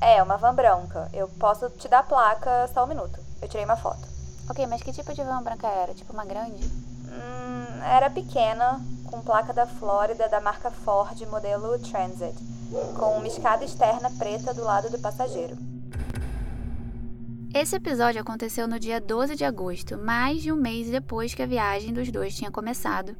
É, 0.00 0.22
uma 0.22 0.36
van 0.36 0.54
branca. 0.54 1.08
Eu 1.12 1.28
posso 1.28 1.70
te 1.70 1.88
dar 1.88 2.00
a 2.00 2.02
placa 2.02 2.68
só 2.74 2.84
um 2.84 2.88
minuto. 2.88 3.20
Eu 3.40 3.48
tirei 3.48 3.64
uma 3.64 3.76
foto. 3.76 4.06
Ok, 4.50 4.66
mas 4.66 4.82
que 4.82 4.92
tipo 4.92 5.14
de 5.14 5.22
van 5.22 5.42
branca 5.42 5.68
era? 5.68 5.94
Tipo 5.94 6.12
uma 6.12 6.24
grande? 6.24 6.64
Hum, 6.64 7.82
era 7.84 8.10
pequena, 8.10 8.80
com 9.08 9.20
placa 9.20 9.52
da 9.52 9.66
Flórida 9.66 10.28
da 10.28 10.40
marca 10.40 10.70
Ford, 10.70 11.20
modelo 11.26 11.78
Transit, 11.78 12.34
com 12.98 13.18
uma 13.18 13.26
escada 13.28 13.64
externa 13.64 14.10
preta 14.18 14.52
do 14.54 14.64
lado 14.64 14.90
do 14.90 14.98
passageiro. 14.98 15.56
Esse 17.54 17.76
episódio 17.76 18.20
aconteceu 18.20 18.66
no 18.66 18.80
dia 18.80 18.98
12 18.98 19.36
de 19.36 19.44
agosto, 19.44 19.98
mais 19.98 20.40
de 20.40 20.50
um 20.50 20.56
mês 20.56 20.90
depois 20.90 21.34
que 21.34 21.42
a 21.42 21.46
viagem 21.46 21.92
dos 21.92 22.10
dois 22.10 22.34
tinha 22.34 22.50
começado, 22.50 23.14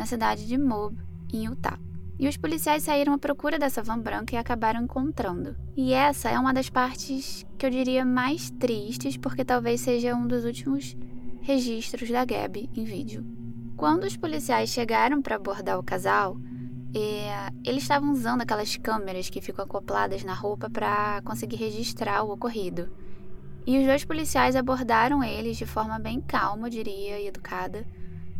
na 0.00 0.06
cidade 0.06 0.46
de 0.46 0.56
Moab, 0.56 0.96
em 1.30 1.44
Utah. 1.44 1.78
E 2.18 2.26
os 2.26 2.34
policiais 2.38 2.84
saíram 2.84 3.12
à 3.12 3.18
procura 3.18 3.58
dessa 3.58 3.82
van 3.82 3.98
branca 3.98 4.34
e 4.34 4.38
acabaram 4.38 4.82
encontrando. 4.82 5.54
E 5.76 5.92
essa 5.92 6.30
é 6.30 6.38
uma 6.38 6.54
das 6.54 6.70
partes 6.70 7.44
que 7.58 7.66
eu 7.66 7.70
diria 7.70 8.02
mais 8.02 8.50
tristes, 8.50 9.18
porque 9.18 9.44
talvez 9.44 9.82
seja 9.82 10.14
um 10.14 10.26
dos 10.26 10.46
últimos 10.46 10.96
registros 11.42 12.08
da 12.08 12.24
Gabby 12.24 12.70
em 12.74 12.82
vídeo. 12.82 13.26
Quando 13.76 14.04
os 14.04 14.16
policiais 14.16 14.70
chegaram 14.70 15.20
para 15.20 15.36
abordar 15.36 15.78
o 15.78 15.82
casal, 15.82 16.38
é, 16.94 17.52
eles 17.62 17.82
estavam 17.82 18.10
usando 18.10 18.40
aquelas 18.40 18.78
câmeras 18.78 19.28
que 19.28 19.42
ficam 19.42 19.66
acopladas 19.66 20.24
na 20.24 20.32
roupa 20.32 20.70
para 20.70 21.20
conseguir 21.26 21.56
registrar 21.56 22.22
o 22.22 22.32
ocorrido. 22.32 22.90
E 23.66 23.78
os 23.78 23.84
dois 23.84 24.02
policiais 24.02 24.56
abordaram 24.56 25.22
eles 25.22 25.58
de 25.58 25.66
forma 25.66 25.98
bem 25.98 26.22
calma, 26.22 26.68
eu 26.68 26.70
diria, 26.70 27.20
e 27.20 27.26
educada, 27.26 27.86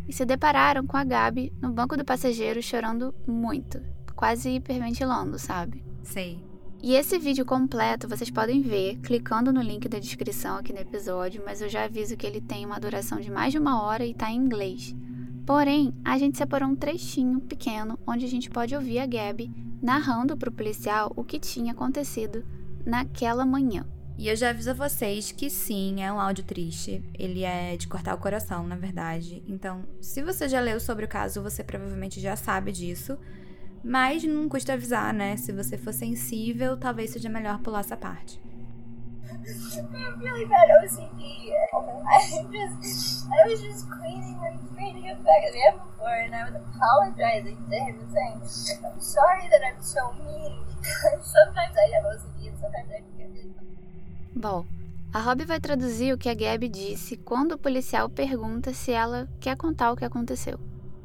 e 0.07 0.13
se 0.13 0.25
depararam 0.25 0.85
com 0.85 0.97
a 0.97 1.03
Gabi 1.03 1.53
no 1.61 1.71
banco 1.71 1.95
do 1.95 2.05
passageiro 2.05 2.61
chorando 2.61 3.13
muito, 3.27 3.81
quase 4.15 4.49
hiperventilando, 4.49 5.37
sabe? 5.39 5.83
Sei. 6.03 6.43
E 6.83 6.95
esse 6.95 7.19
vídeo 7.19 7.45
completo 7.45 8.07
vocês 8.07 8.31
podem 8.31 8.61
ver 8.61 8.97
clicando 9.03 9.53
no 9.53 9.61
link 9.61 9.87
da 9.87 9.99
descrição 9.99 10.57
aqui 10.57 10.73
no 10.73 10.79
episódio, 10.79 11.43
mas 11.45 11.61
eu 11.61 11.69
já 11.69 11.83
aviso 11.83 12.17
que 12.17 12.25
ele 12.25 12.41
tem 12.41 12.65
uma 12.65 12.79
duração 12.79 13.19
de 13.19 13.29
mais 13.29 13.51
de 13.51 13.59
uma 13.59 13.83
hora 13.83 14.03
e 14.03 14.11
está 14.11 14.31
em 14.31 14.37
inglês. 14.37 14.95
Porém, 15.45 15.93
a 16.03 16.17
gente 16.17 16.37
separou 16.37 16.69
um 16.69 16.75
trechinho 16.75 17.39
pequeno 17.41 17.99
onde 18.07 18.25
a 18.25 18.27
gente 18.27 18.49
pode 18.49 18.75
ouvir 18.75 18.99
a 18.99 19.05
Gabi 19.05 19.51
narrando 19.81 20.37
para 20.37 20.49
o 20.49 20.53
policial 20.53 21.11
o 21.15 21.23
que 21.23 21.39
tinha 21.39 21.71
acontecido 21.71 22.43
naquela 22.85 23.45
manhã. 23.45 23.85
E 24.21 24.27
eu 24.29 24.35
já 24.35 24.51
aviso 24.51 24.69
a 24.69 24.73
vocês 24.75 25.31
que 25.31 25.49
sim, 25.49 26.03
é 26.03 26.13
um 26.13 26.19
áudio 26.19 26.43
triste. 26.43 27.03
Ele 27.17 27.43
é 27.43 27.75
de 27.75 27.87
cortar 27.87 28.13
o 28.13 28.19
coração, 28.19 28.67
na 28.67 28.75
verdade. 28.75 29.43
Então, 29.47 29.83
se 29.99 30.21
você 30.21 30.47
já 30.47 30.59
leu 30.59 30.79
sobre 30.79 31.05
o 31.05 31.07
caso, 31.07 31.41
você 31.41 31.63
provavelmente 31.63 32.21
já 32.21 32.35
sabe 32.35 32.71
disso. 32.71 33.17
Mas 33.83 34.23
não 34.23 34.47
custa 34.47 34.73
avisar, 34.73 35.11
né? 35.11 35.37
Se 35.37 35.51
você 35.51 35.75
for 35.75 35.91
sensível, 35.91 36.77
talvez 36.77 37.09
seja 37.09 37.29
melhor 37.29 37.57
pular 37.61 37.79
essa 37.79 37.97
parte. 37.97 38.39
OCD. 40.83 41.23
And 41.73 41.97
saying, 48.13 48.37
I'm 48.85 48.99
sorry 49.01 49.49
that 49.49 49.63
I'm 49.65 49.81
so 49.81 50.13
mean. 50.13 50.61
sometimes 51.23 51.75
I 51.75 51.89
have 51.95 52.05
OCD 52.05 52.49
and 52.49 52.59
sometimes 52.59 52.91
I 52.91 53.01
really 53.17 53.70
Bom, 54.35 54.65
a 55.13 55.19
Rob 55.19 55.43
vai 55.43 55.59
traduzir 55.59 56.13
o 56.13 56.17
que 56.17 56.29
a 56.29 56.33
Gabi 56.33 56.69
disse 56.69 57.17
quando 57.17 57.51
o 57.51 57.57
policial 57.57 58.09
pergunta 58.09 58.73
se 58.73 58.91
ela 58.91 59.27
quer 59.39 59.57
contar 59.57 59.91
o 59.91 59.95
que 59.95 60.05
aconteceu. 60.05 60.57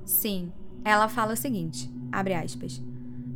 Sim, 0.05 0.53
ela 0.85 1.09
fala 1.09 1.33
o 1.33 1.37
seguinte, 1.37 1.91
abre 2.13 2.35
aspas. 2.35 2.81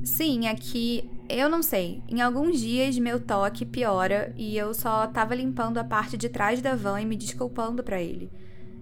Sim, 0.04 0.46
é 0.46 0.54
que 0.54 1.10
eu 1.28 1.48
não 1.48 1.62
sei. 1.62 2.02
Em 2.08 2.20
alguns 2.20 2.60
dias 2.60 2.96
meu 2.98 3.20
toque 3.20 3.66
piora 3.66 4.32
e 4.36 4.56
eu 4.56 4.72
só 4.72 5.06
tava 5.08 5.34
limpando 5.34 5.78
a 5.78 5.84
parte 5.84 6.16
de 6.16 6.28
trás 6.28 6.62
da 6.62 6.76
van 6.76 7.00
e 7.00 7.04
me 7.04 7.16
desculpando 7.16 7.82
para 7.82 8.00
ele. 8.00 8.30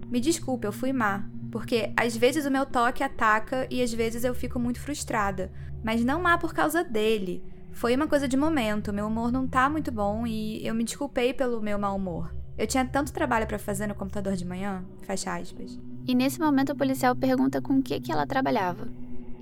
Me 0.07 0.19
desculpe, 0.19 0.65
eu 0.65 0.71
fui 0.71 0.93
má, 0.93 1.27
porque 1.51 1.91
às 1.97 2.15
vezes 2.15 2.45
o 2.45 2.51
meu 2.51 2.65
toque 2.65 3.03
ataca 3.03 3.67
e 3.69 3.81
às 3.81 3.91
vezes 3.91 4.23
eu 4.23 4.33
fico 4.35 4.59
muito 4.59 4.79
frustrada, 4.79 5.51
mas 5.83 6.05
não 6.05 6.21
má 6.21 6.37
por 6.37 6.53
causa 6.53 6.83
dele. 6.83 7.43
Foi 7.71 7.95
uma 7.95 8.07
coisa 8.07 8.27
de 8.27 8.35
momento, 8.35 8.91
meu 8.91 9.07
humor 9.07 9.31
não 9.31 9.47
tá 9.47 9.69
muito 9.69 9.91
bom 9.91 10.27
e 10.27 10.65
eu 10.65 10.75
me 10.75 10.83
desculpei 10.83 11.33
pelo 11.33 11.61
meu 11.61 11.79
mau 11.79 11.95
humor. 11.95 12.33
Eu 12.57 12.67
tinha 12.67 12.83
tanto 12.83 13.13
trabalho 13.13 13.47
para 13.47 13.57
fazer 13.57 13.87
no 13.87 13.95
computador 13.95 14.35
de 14.35 14.45
manhã, 14.45 14.83
fecha 15.03 15.33
aspas. 15.33 15.79
E 16.05 16.13
nesse 16.13 16.39
momento 16.39 16.73
o 16.73 16.75
policial 16.75 17.15
pergunta 17.15 17.61
com 17.61 17.77
o 17.77 17.81
que, 17.81 17.99
que 18.01 18.11
ela 18.11 18.27
trabalhava. 18.27 18.89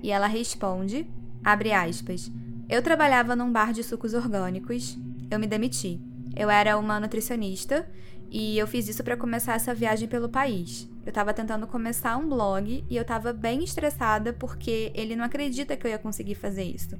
E 0.02 0.12
ela 0.12 0.28
responde, 0.28 1.10
abre 1.42 1.72
aspas, 1.72 2.30
eu 2.68 2.82
trabalhava 2.82 3.34
num 3.34 3.50
bar 3.50 3.72
de 3.72 3.82
sucos 3.82 4.14
orgânicos, 4.14 4.96
eu 5.30 5.38
me 5.38 5.46
demiti. 5.46 6.00
Eu 6.36 6.48
era 6.48 6.78
uma 6.78 7.00
nutricionista 7.00 7.90
e 8.30 8.56
eu 8.58 8.66
fiz 8.66 8.86
isso 8.86 9.02
para 9.02 9.16
começar 9.16 9.54
essa 9.54 9.74
viagem 9.74 10.06
pelo 10.06 10.28
país. 10.28 10.88
Eu 11.04 11.12
tava 11.12 11.32
tentando 11.34 11.66
começar 11.66 12.16
um 12.16 12.28
blog 12.28 12.84
e 12.88 12.96
eu 12.96 13.04
tava 13.04 13.32
bem 13.32 13.64
estressada 13.64 14.32
porque 14.32 14.92
ele 14.94 15.16
não 15.16 15.24
acredita 15.24 15.76
que 15.76 15.86
eu 15.86 15.90
ia 15.90 15.98
conseguir 15.98 16.34
fazer 16.34 16.64
isso. 16.64 16.96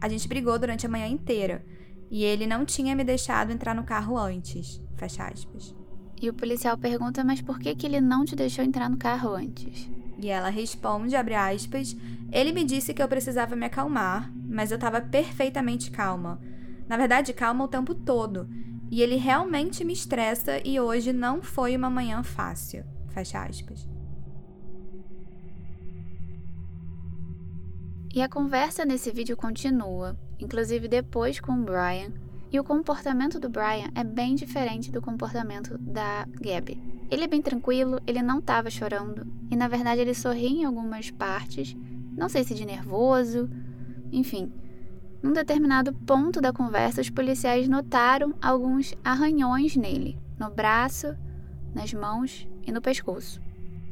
A 0.00 0.08
gente 0.08 0.26
brigou 0.26 0.58
durante 0.58 0.86
a 0.86 0.88
manhã 0.88 1.06
inteira 1.06 1.64
e 2.10 2.24
ele 2.24 2.46
não 2.46 2.64
tinha 2.64 2.96
me 2.96 3.04
deixado 3.04 3.52
entrar 3.52 3.74
no 3.74 3.84
carro 3.84 4.16
antes. 4.16 4.80
Fecha 4.96 5.26
aspas. 5.26 5.74
E 6.20 6.28
o 6.28 6.34
policial 6.34 6.76
pergunta, 6.76 7.24
mas 7.24 7.40
por 7.40 7.58
que, 7.58 7.74
que 7.74 7.86
ele 7.86 8.00
não 8.00 8.24
te 8.24 8.36
deixou 8.36 8.64
entrar 8.64 8.90
no 8.90 8.98
carro 8.98 9.34
antes? 9.34 9.88
E 10.18 10.28
ela 10.28 10.50
responde, 10.50 11.16
abre 11.16 11.34
aspas, 11.34 11.96
ele 12.30 12.52
me 12.52 12.62
disse 12.62 12.92
que 12.92 13.02
eu 13.02 13.08
precisava 13.08 13.56
me 13.56 13.64
acalmar, 13.66 14.30
mas 14.34 14.70
eu 14.70 14.74
estava 14.74 15.00
perfeitamente 15.00 15.90
calma. 15.90 16.38
Na 16.86 16.96
verdade, 16.96 17.32
calma 17.32 17.64
o 17.64 17.68
tempo 17.68 17.94
todo. 17.94 18.48
E 18.90 19.00
ele 19.00 19.16
realmente 19.16 19.84
me 19.84 19.92
estressa 19.92 20.60
e 20.64 20.78
hoje 20.78 21.12
não 21.12 21.40
foi 21.40 21.76
uma 21.76 21.88
manhã 21.88 22.22
fácil. 22.22 22.84
Fecha 23.08 23.42
aspas. 23.42 23.89
E 28.12 28.20
a 28.20 28.28
conversa 28.28 28.84
nesse 28.84 29.12
vídeo 29.12 29.36
continua, 29.36 30.18
inclusive 30.40 30.88
depois 30.88 31.38
com 31.38 31.52
o 31.52 31.64
Brian, 31.64 32.12
e 32.50 32.58
o 32.58 32.64
comportamento 32.64 33.38
do 33.38 33.48
Brian 33.48 33.88
é 33.94 34.02
bem 34.02 34.34
diferente 34.34 34.90
do 34.90 35.00
comportamento 35.00 35.78
da 35.78 36.26
Gabby. 36.40 36.82
Ele 37.08 37.22
é 37.22 37.28
bem 37.28 37.40
tranquilo, 37.40 38.00
ele 38.08 38.20
não 38.20 38.40
estava 38.40 38.68
chorando, 38.68 39.24
e 39.48 39.54
na 39.54 39.68
verdade 39.68 40.00
ele 40.00 40.12
sorri 40.12 40.48
em 40.48 40.64
algumas 40.64 41.08
partes, 41.12 41.76
não 42.16 42.28
sei 42.28 42.42
se 42.42 42.52
de 42.52 42.64
nervoso, 42.64 43.48
enfim. 44.10 44.52
Num 45.22 45.32
determinado 45.32 45.92
ponto 45.92 46.40
da 46.40 46.52
conversa, 46.52 47.00
os 47.00 47.10
policiais 47.10 47.68
notaram 47.68 48.34
alguns 48.42 48.92
arranhões 49.04 49.76
nele, 49.76 50.18
no 50.36 50.50
braço, 50.50 51.14
nas 51.72 51.94
mãos 51.94 52.48
e 52.66 52.72
no 52.72 52.82
pescoço. 52.82 53.40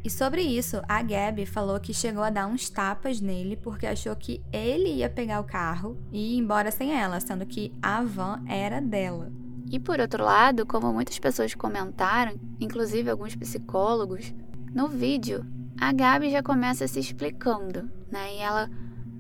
E 0.04 0.10
sobre 0.10 0.42
isso, 0.42 0.80
a 0.88 1.02
Gabi 1.02 1.44
falou 1.44 1.78
que 1.80 1.92
chegou 1.92 2.22
a 2.22 2.30
dar 2.30 2.46
uns 2.46 2.70
tapas 2.70 3.20
nele 3.20 3.56
porque 3.56 3.86
achou 3.86 4.14
que 4.14 4.42
ele 4.52 4.94
ia 4.94 5.10
pegar 5.10 5.40
o 5.40 5.44
carro 5.44 5.98
e 6.12 6.34
ir 6.34 6.38
embora 6.38 6.70
sem 6.70 6.92
ela, 6.92 7.20
sendo 7.20 7.44
que 7.44 7.74
a 7.82 8.02
van 8.02 8.42
era 8.46 8.80
dela. 8.80 9.32
E 9.70 9.78
por 9.78 10.00
outro 10.00 10.24
lado, 10.24 10.64
como 10.64 10.92
muitas 10.92 11.18
pessoas 11.18 11.54
comentaram, 11.54 12.38
inclusive 12.60 13.10
alguns 13.10 13.34
psicólogos, 13.34 14.32
no 14.72 14.88
vídeo 14.88 15.44
a 15.80 15.92
Gabi 15.92 16.30
já 16.30 16.42
começa 16.42 16.88
se 16.88 16.98
explicando, 16.98 17.90
né? 18.10 18.34
E 18.34 18.38
ela 18.38 18.70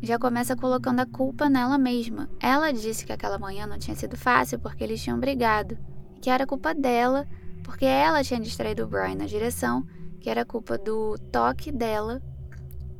já 0.02 0.18
começa 0.18 0.56
colocando 0.56 1.00
a 1.00 1.06
culpa 1.06 1.48
nela 1.48 1.76
mesma. 1.76 2.28
Ela 2.40 2.72
disse 2.72 3.04
que 3.04 3.12
aquela 3.12 3.38
manhã 3.38 3.66
não 3.66 3.78
tinha 3.78 3.96
sido 3.96 4.16
fácil 4.16 4.58
porque 4.58 4.82
eles 4.82 5.02
tinham 5.02 5.18
brigado, 5.20 5.76
que 6.20 6.30
era 6.30 6.46
culpa 6.46 6.74
dela, 6.74 7.26
porque 7.62 7.84
ela 7.84 8.24
tinha 8.24 8.40
distraído 8.40 8.84
o 8.84 8.88
Brian 8.88 9.16
na 9.16 9.26
direção 9.26 9.86
que 10.20 10.28
era 10.28 10.44
culpa 10.44 10.76
do 10.76 11.16
toque 11.32 11.70
dela. 11.72 12.22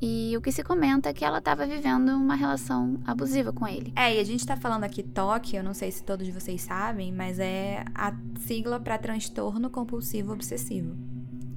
E 0.01 0.37
o 0.37 0.41
que 0.41 0.53
se 0.53 0.63
comenta 0.63 1.09
é 1.09 1.13
que 1.13 1.25
ela 1.25 1.39
estava 1.39 1.67
vivendo 1.67 2.11
uma 2.11 2.37
relação 2.37 3.01
abusiva 3.05 3.53
com 3.53 3.67
ele. 3.67 3.93
É, 3.97 4.15
e 4.15 4.21
a 4.21 4.25
gente 4.25 4.47
tá 4.47 4.57
falando 4.57 4.85
aqui 4.85 5.03
toque, 5.03 5.57
eu 5.57 5.65
não 5.65 5.75
sei 5.75 5.91
se 5.91 6.05
todos 6.05 6.29
vocês 6.29 6.63
sabem, 6.63 7.13
mas 7.13 7.41
é 7.41 7.85
a 7.95 8.15
sigla 8.39 8.79
para 8.79 8.97
transtorno 8.97 9.69
compulsivo 9.69 10.33
obsessivo. 10.33 10.97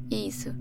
Isso. 0.10 0.56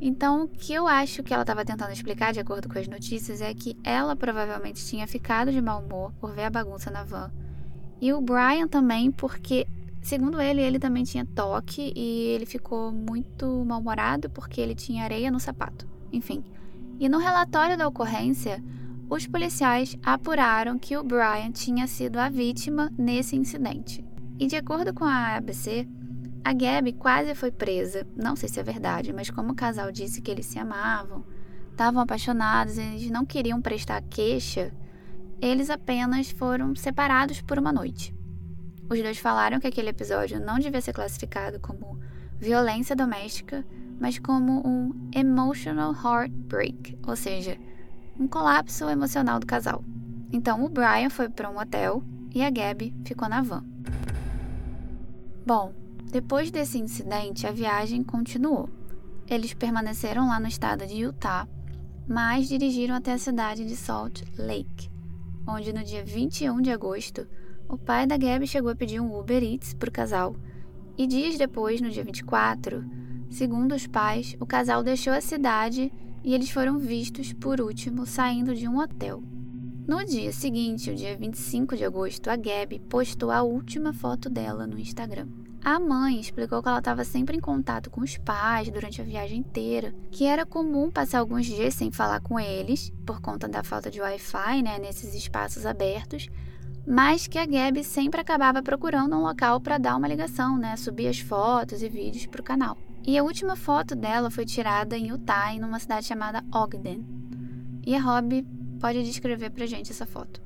Então, 0.00 0.44
o 0.44 0.48
que 0.48 0.72
eu 0.72 0.86
acho 0.86 1.22
que 1.22 1.32
ela 1.32 1.42
estava 1.42 1.64
tentando 1.64 1.92
explicar, 1.92 2.32
de 2.32 2.38
acordo 2.38 2.68
com 2.68 2.78
as 2.78 2.86
notícias, 2.86 3.40
é 3.40 3.52
que 3.52 3.76
ela 3.82 4.14
provavelmente 4.14 4.84
tinha 4.84 5.08
ficado 5.08 5.50
de 5.50 5.60
mau 5.60 5.82
humor 5.82 6.12
por 6.20 6.32
ver 6.32 6.44
a 6.44 6.50
bagunça 6.50 6.90
na 6.90 7.02
van. 7.02 7.32
E 8.00 8.12
o 8.12 8.20
Brian 8.20 8.68
também, 8.68 9.10
porque, 9.10 9.66
segundo 10.00 10.40
ele, 10.40 10.62
ele 10.62 10.78
também 10.78 11.04
tinha 11.04 11.24
toque 11.24 11.92
e 11.94 12.26
ele 12.28 12.46
ficou 12.46 12.92
muito 12.92 13.64
mal-humorado 13.64 14.30
porque 14.30 14.60
ele 14.60 14.74
tinha 14.74 15.04
areia 15.04 15.30
no 15.30 15.40
sapato. 15.40 15.88
Enfim. 16.12 16.44
E 16.98 17.08
no 17.08 17.18
relatório 17.18 17.76
da 17.76 17.86
ocorrência, 17.86 18.62
os 19.08 19.26
policiais 19.26 19.96
apuraram 20.02 20.78
que 20.78 20.96
o 20.96 21.04
Brian 21.04 21.50
tinha 21.52 21.86
sido 21.86 22.18
a 22.18 22.28
vítima 22.28 22.92
nesse 22.98 23.36
incidente. 23.36 24.04
E 24.38 24.46
de 24.46 24.56
acordo 24.56 24.92
com 24.92 25.04
a 25.04 25.36
ABC, 25.36 25.88
a 26.44 26.52
Gabby 26.52 26.92
quase 26.92 27.34
foi 27.34 27.50
presa, 27.50 28.06
não 28.16 28.36
sei 28.36 28.48
se 28.48 28.60
é 28.60 28.62
verdade, 28.62 29.12
mas 29.12 29.30
como 29.30 29.52
o 29.52 29.56
casal 29.56 29.90
disse 29.90 30.20
que 30.20 30.30
eles 30.30 30.46
se 30.46 30.58
amavam, 30.58 31.24
estavam 31.70 32.00
apaixonados, 32.00 32.78
eles 32.78 33.10
não 33.10 33.24
queriam 33.24 33.60
prestar 33.60 34.02
queixa, 34.02 34.72
eles 35.40 35.70
apenas 35.70 36.30
foram 36.30 36.74
separados 36.74 37.40
por 37.40 37.58
uma 37.58 37.72
noite. 37.72 38.14
Os 38.90 39.02
dois 39.02 39.18
falaram 39.18 39.60
que 39.60 39.66
aquele 39.66 39.90
episódio 39.90 40.40
não 40.40 40.58
devia 40.58 40.80
ser 40.80 40.94
classificado 40.94 41.60
como 41.60 42.00
violência 42.38 42.96
doméstica, 42.96 43.64
mas 44.00 44.18
como 44.18 44.66
um 44.66 45.10
emotional 45.14 45.92
heartbreak, 45.92 46.98
ou 47.06 47.14
seja, 47.14 47.58
um 48.18 48.26
colapso 48.26 48.88
emocional 48.88 49.38
do 49.38 49.46
casal. 49.46 49.84
Então 50.32 50.64
o 50.64 50.68
Brian 50.68 51.10
foi 51.10 51.28
para 51.28 51.50
um 51.50 51.58
hotel 51.58 52.02
e 52.34 52.42
a 52.42 52.50
Gabby 52.50 52.94
ficou 53.04 53.28
na 53.28 53.42
van. 53.42 53.64
Bom, 55.44 55.72
depois 56.10 56.50
desse 56.50 56.78
incidente, 56.78 57.46
a 57.46 57.52
viagem 57.52 58.02
continuou. 58.02 58.68
Eles 59.26 59.52
permaneceram 59.52 60.28
lá 60.28 60.40
no 60.40 60.48
estado 60.48 60.86
de 60.86 60.96
Utah, 60.96 61.46
mas 62.06 62.48
dirigiram 62.48 62.94
até 62.94 63.12
a 63.12 63.18
cidade 63.18 63.66
de 63.66 63.76
Salt 63.76 64.22
Lake, 64.38 64.90
onde 65.46 65.72
no 65.72 65.84
dia 65.84 66.02
21 66.04 66.62
de 66.62 66.70
agosto, 66.70 67.26
o 67.68 67.76
pai 67.76 68.06
da 68.06 68.16
Gabby 68.16 68.46
chegou 68.46 68.70
a 68.70 68.74
pedir 68.74 69.00
um 69.00 69.18
Uber 69.18 69.42
Eats 69.42 69.74
para 69.74 69.88
o 69.88 69.92
casal, 69.92 70.34
e 70.96 71.06
dias 71.06 71.36
depois, 71.36 71.80
no 71.80 71.90
dia 71.90 72.02
24, 72.02 72.84
segundo 73.30 73.74
os 73.74 73.86
pais, 73.86 74.36
o 74.40 74.46
casal 74.46 74.82
deixou 74.82 75.12
a 75.12 75.20
cidade 75.20 75.92
e 76.24 76.34
eles 76.34 76.50
foram 76.50 76.78
vistos 76.78 77.32
por 77.32 77.60
último 77.60 78.04
saindo 78.06 78.54
de 78.54 78.66
um 78.66 78.78
hotel. 78.78 79.22
No 79.86 80.04
dia 80.04 80.32
seguinte, 80.32 80.90
o 80.90 80.94
dia 80.94 81.16
25 81.16 81.76
de 81.76 81.84
agosto, 81.84 82.28
a 82.28 82.36
Gabby 82.36 82.78
postou 82.78 83.30
a 83.30 83.42
última 83.42 83.92
foto 83.92 84.28
dela 84.28 84.66
no 84.66 84.78
Instagram. 84.78 85.28
A 85.64 85.78
mãe 85.78 86.20
explicou 86.20 86.62
que 86.62 86.68
ela 86.68 86.78
estava 86.78 87.04
sempre 87.04 87.36
em 87.36 87.40
contato 87.40 87.90
com 87.90 88.00
os 88.00 88.16
pais 88.18 88.70
durante 88.70 89.00
a 89.00 89.04
viagem 89.04 89.38
inteira, 89.38 89.94
que 90.10 90.24
era 90.24 90.46
comum 90.46 90.90
passar 90.90 91.18
alguns 91.18 91.46
dias 91.46 91.74
sem 91.74 91.90
falar 91.90 92.20
com 92.20 92.38
eles, 92.38 92.92
por 93.04 93.20
conta 93.20 93.48
da 93.48 93.62
falta 93.62 93.90
de 93.90 94.00
Wi-Fi 94.00 94.62
né, 94.62 94.78
nesses 94.78 95.14
espaços 95.14 95.66
abertos, 95.66 96.28
mas 96.86 97.26
que 97.26 97.38
a 97.38 97.46
Gabi 97.46 97.84
sempre 97.84 98.20
acabava 98.20 98.62
procurando 98.62 99.16
um 99.16 99.22
local 99.22 99.60
para 99.60 99.78
dar 99.78 99.96
uma 99.96 100.08
ligação, 100.08 100.56
né, 100.56 100.76
subir 100.76 101.08
as 101.08 101.18
fotos 101.18 101.82
e 101.82 101.88
vídeos 101.88 102.26
para 102.26 102.40
o 102.40 102.44
canal. 102.44 102.76
E 103.06 103.16
a 103.16 103.22
última 103.22 103.56
foto 103.56 103.94
dela 103.94 104.30
foi 104.30 104.44
tirada 104.44 104.96
em 104.96 105.08
Utah, 105.08 105.52
em 105.52 105.64
uma 105.64 105.78
cidade 105.78 106.06
chamada 106.06 106.44
Ogden. 106.52 107.04
E 107.86 107.94
a 107.94 108.00
Rob 108.00 108.46
pode 108.78 109.02
descrever 109.02 109.50
pra 109.50 109.66
gente 109.66 109.90
essa 109.90 110.04
foto. 110.04 110.42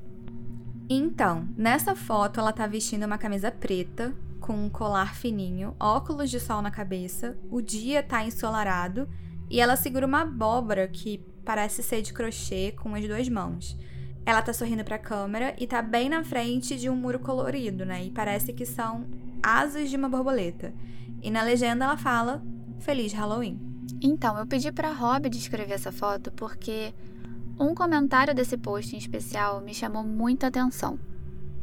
Então, 0.89 1.47
nessa 1.57 1.95
foto 1.95 2.39
ela 2.39 2.53
tá 2.53 2.67
vestindo 2.67 3.05
uma 3.05 3.17
camisa 3.17 3.51
preta, 3.51 4.13
com 4.39 4.53
um 4.53 4.69
colar 4.69 5.15
fininho, 5.15 5.75
óculos 5.79 6.29
de 6.29 6.39
sol 6.39 6.61
na 6.61 6.69
cabeça, 6.69 7.37
o 7.49 7.61
dia 7.61 8.03
tá 8.03 8.25
ensolarado 8.25 9.07
e 9.49 9.61
ela 9.61 9.77
segura 9.77 10.05
uma 10.05 10.21
abóbora 10.21 10.87
que 10.87 11.23
parece 11.45 11.81
ser 11.81 12.01
de 12.01 12.11
crochê 12.11 12.73
com 12.73 12.93
as 12.93 13.07
duas 13.07 13.29
mãos. 13.29 13.77
Ela 14.25 14.41
tá 14.41 14.53
sorrindo 14.53 14.83
para 14.83 14.95
a 14.95 14.99
câmera 14.99 15.55
e 15.57 15.67
tá 15.67 15.81
bem 15.81 16.09
na 16.09 16.23
frente 16.23 16.77
de 16.77 16.89
um 16.89 16.95
muro 16.95 17.19
colorido, 17.19 17.85
né? 17.85 18.05
E 18.05 18.11
parece 18.11 18.53
que 18.53 18.65
são 18.65 19.05
asas 19.41 19.89
de 19.89 19.97
uma 19.97 20.07
borboleta. 20.07 20.73
E 21.21 21.29
na 21.29 21.43
legenda 21.43 21.83
ela 21.85 21.97
fala: 21.97 22.41
Feliz 22.79 23.11
Halloween. 23.13 23.59
Então, 24.01 24.37
eu 24.37 24.47
pedi 24.47 24.71
para 24.71 24.93
Rob 24.93 25.29
descrever 25.29 25.73
essa 25.73 25.91
foto 25.91 26.31
porque 26.31 26.93
um 27.59 27.75
comentário 27.75 28.33
desse 28.33 28.57
post 28.57 28.95
em 28.95 28.99
especial 28.99 29.61
me 29.61 29.73
chamou 29.73 30.03
muita 30.03 30.47
atenção. 30.47 30.97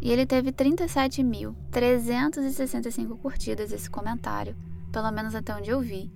E 0.00 0.10
ele 0.10 0.24
teve 0.24 0.50
37.365 0.52 3.18
curtidas 3.18 3.72
esse 3.72 3.90
comentário, 3.90 4.56
pelo 4.90 5.10
menos 5.10 5.34
até 5.34 5.54
onde 5.54 5.68
eu 5.70 5.80
vi. 5.80 6.10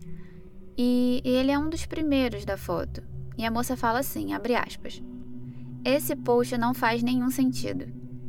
E 0.76 1.20
ele 1.24 1.50
é 1.50 1.58
um 1.58 1.68
dos 1.68 1.84
primeiros 1.84 2.44
da 2.44 2.56
foto. 2.56 3.02
E 3.36 3.44
a 3.44 3.50
moça 3.50 3.76
fala 3.76 3.98
assim, 3.98 4.32
abre 4.32 4.54
aspas. 4.54 5.02
Esse 5.84 6.16
post 6.16 6.56
não 6.56 6.72
faz 6.72 7.02
nenhum 7.02 7.30
sentido. 7.30 7.84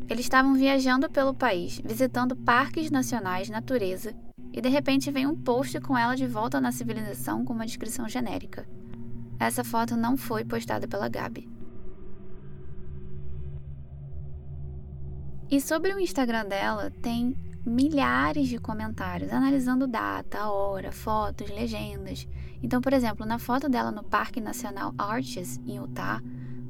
Eles 0.09 0.25
estavam 0.25 0.55
viajando 0.55 1.09
pelo 1.09 1.33
país, 1.33 1.81
visitando 1.83 2.35
parques 2.35 2.91
nacionais, 2.91 3.49
natureza, 3.49 4.13
e 4.51 4.59
de 4.59 4.67
repente 4.67 5.09
vem 5.09 5.25
um 5.25 5.35
post 5.35 5.79
com 5.79 5.97
ela 5.97 6.15
de 6.15 6.27
volta 6.27 6.59
na 6.59 6.73
civilização 6.73 7.45
com 7.45 7.53
uma 7.53 7.65
descrição 7.65 8.09
genérica. 8.09 8.67
Essa 9.39 9.63
foto 9.63 9.95
não 9.95 10.17
foi 10.17 10.43
postada 10.43 10.85
pela 10.85 11.07
Gabi. 11.07 11.49
E 15.49 15.61
sobre 15.61 15.93
o 15.93 15.99
Instagram 15.99 16.45
dela, 16.45 16.91
tem 17.01 17.35
milhares 17.65 18.49
de 18.49 18.59
comentários 18.59 19.31
analisando 19.31 19.87
data, 19.87 20.49
hora, 20.49 20.91
fotos, 20.91 21.49
legendas. 21.49 22.27
Então, 22.61 22.81
por 22.81 22.91
exemplo, 22.91 23.25
na 23.25 23.39
foto 23.39 23.69
dela 23.69 23.91
no 23.91 24.03
Parque 24.03 24.41
Nacional 24.41 24.93
Arches, 24.97 25.57
em 25.65 25.77
Utah, 25.77 26.21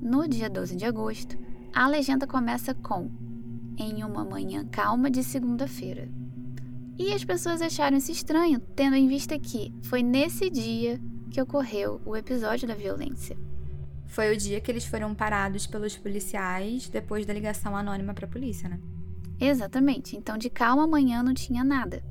no 0.06 0.28
dia 0.28 0.48
12 0.48 0.76
de 0.76 0.86
agosto, 0.86 1.36
a 1.74 1.88
legenda 1.88 2.28
começa 2.28 2.76
com 2.76 3.10
em 3.76 4.04
uma 4.04 4.24
manhã 4.24 4.64
calma 4.64 5.10
de 5.10 5.24
segunda-feira. 5.24 6.08
E 6.96 7.12
as 7.12 7.26
pessoas 7.26 7.60
acharam 7.60 7.98
isso 7.98 8.12
estranho, 8.12 8.60
tendo 8.76 8.96
em 8.96 9.08
vista 9.08 9.38
que 9.40 9.74
foi 9.82 10.04
nesse 10.04 10.48
dia 10.52 11.02
que 11.32 11.42
ocorreu 11.42 12.00
o 12.06 12.16
episódio 12.16 12.68
da 12.68 12.76
violência. 12.76 13.36
Foi 14.06 14.32
o 14.32 14.38
dia 14.38 14.62
que 14.62 14.72
eles 14.72 14.86
foram 14.86 15.16
parados 15.16 15.66
pelos 15.66 15.98
policiais 15.98 16.88
depois 16.88 17.26
da 17.26 17.34
ligação 17.34 17.76
anônima 17.76 18.14
para 18.14 18.28
a 18.28 18.30
polícia, 18.30 18.70
né? 18.70 18.80
Exatamente. 19.42 20.16
Então, 20.16 20.38
de 20.38 20.52
calma 20.52 20.84
amanhã 20.84 21.24
não 21.24 21.34
tinha 21.34 21.64
nada. 21.64 22.04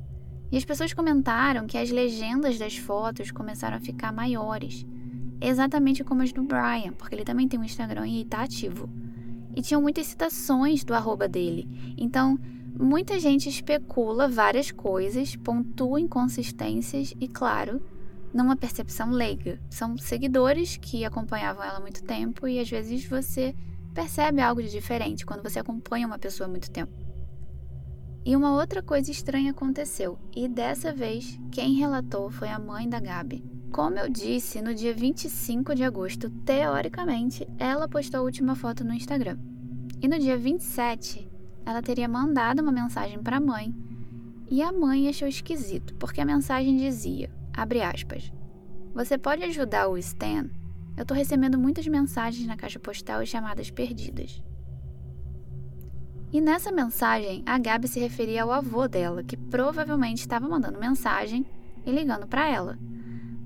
E 0.51 0.57
as 0.57 0.65
pessoas 0.65 0.93
comentaram 0.93 1.65
que 1.65 1.77
as 1.77 1.89
legendas 1.89 2.59
das 2.59 2.75
fotos 2.77 3.31
começaram 3.31 3.77
a 3.77 3.79
ficar 3.79 4.11
maiores, 4.11 4.85
exatamente 5.41 6.03
como 6.03 6.21
as 6.21 6.31
do 6.31 6.43
Brian, 6.43 6.93
porque 6.97 7.15
ele 7.15 7.25
também 7.25 7.47
tem 7.47 7.59
um 7.59 7.63
Instagram 7.63 8.07
e 8.07 8.21
está 8.21 8.43
ativo. 8.43 8.89
E 9.55 9.61
tinham 9.61 9.81
muitas 9.81 10.07
citações 10.07 10.83
do 10.83 10.93
arroba 10.93 11.27
dele. 11.27 11.95
Então, 11.97 12.37
muita 12.77 13.19
gente 13.19 13.47
especula 13.47 14.27
várias 14.27 14.71
coisas, 14.71 15.35
pontua 15.35 15.99
inconsistências 15.99 17.13
e, 17.19 17.27
claro, 17.27 17.81
numa 18.33 18.57
percepção 18.57 19.11
leiga. 19.11 19.59
São 19.69 19.97
seguidores 19.97 20.75
que 20.77 21.05
acompanhavam 21.05 21.63
ela 21.63 21.77
há 21.77 21.81
muito 21.81 22.03
tempo 22.03 22.47
e 22.47 22.59
às 22.59 22.69
vezes 22.69 23.05
você 23.05 23.55
percebe 23.93 24.41
algo 24.41 24.61
de 24.61 24.69
diferente 24.69 25.25
quando 25.25 25.41
você 25.41 25.57
acompanha 25.57 26.05
uma 26.05 26.19
pessoa 26.19 26.47
há 26.47 26.49
muito 26.49 26.69
tempo. 26.69 26.91
E 28.25 28.35
uma 28.35 28.53
outra 28.55 28.81
coisa 28.81 29.11
estranha 29.11 29.51
aconteceu, 29.51 30.17
e 30.35 30.47
dessa 30.47 30.91
vez 30.91 31.39
quem 31.51 31.75
relatou 31.75 32.31
foi 32.31 32.49
a 32.49 32.57
mãe 32.57 32.89
da 32.89 32.99
Gabi. 32.99 33.54
Como 33.75 33.99
eu 33.99 34.07
disse, 34.07 34.61
no 34.61 34.73
dia 34.73 34.93
25 34.93 35.75
de 35.75 35.83
agosto, 35.83 36.29
teoricamente, 36.29 37.45
ela 37.59 37.89
postou 37.89 38.21
a 38.21 38.23
última 38.23 38.55
foto 38.55 38.85
no 38.85 38.93
Instagram. 38.93 39.37
E 40.01 40.07
no 40.07 40.17
dia 40.17 40.37
27, 40.37 41.29
ela 41.65 41.81
teria 41.81 42.07
mandado 42.07 42.61
uma 42.61 42.71
mensagem 42.71 43.21
para 43.21 43.35
a 43.35 43.41
mãe, 43.41 43.75
e 44.49 44.61
a 44.61 44.71
mãe 44.71 45.09
achou 45.09 45.27
esquisito, 45.27 45.93
porque 45.95 46.21
a 46.21 46.25
mensagem 46.25 46.77
dizia: 46.77 47.29
Abre 47.53 47.81
aspas. 47.81 48.31
Você 48.93 49.17
pode 49.17 49.43
ajudar 49.43 49.89
o 49.89 49.97
Stan? 49.97 50.49
Eu 50.95 51.05
tô 51.05 51.13
recebendo 51.13 51.59
muitas 51.59 51.85
mensagens 51.85 52.47
na 52.47 52.55
caixa 52.55 52.79
postal 52.79 53.21
e 53.21 53.27
chamadas 53.27 53.69
perdidas. 53.69 54.41
E 56.31 56.39
nessa 56.39 56.71
mensagem, 56.71 57.43
a 57.45 57.59
Gabi 57.59 57.89
se 57.89 57.99
referia 57.99 58.43
ao 58.43 58.53
avô 58.53 58.87
dela, 58.87 59.21
que 59.21 59.35
provavelmente 59.35 60.19
estava 60.19 60.47
mandando 60.47 60.79
mensagem 60.79 61.45
e 61.85 61.91
ligando 61.91 62.25
para 62.25 62.49
ela. 62.49 62.79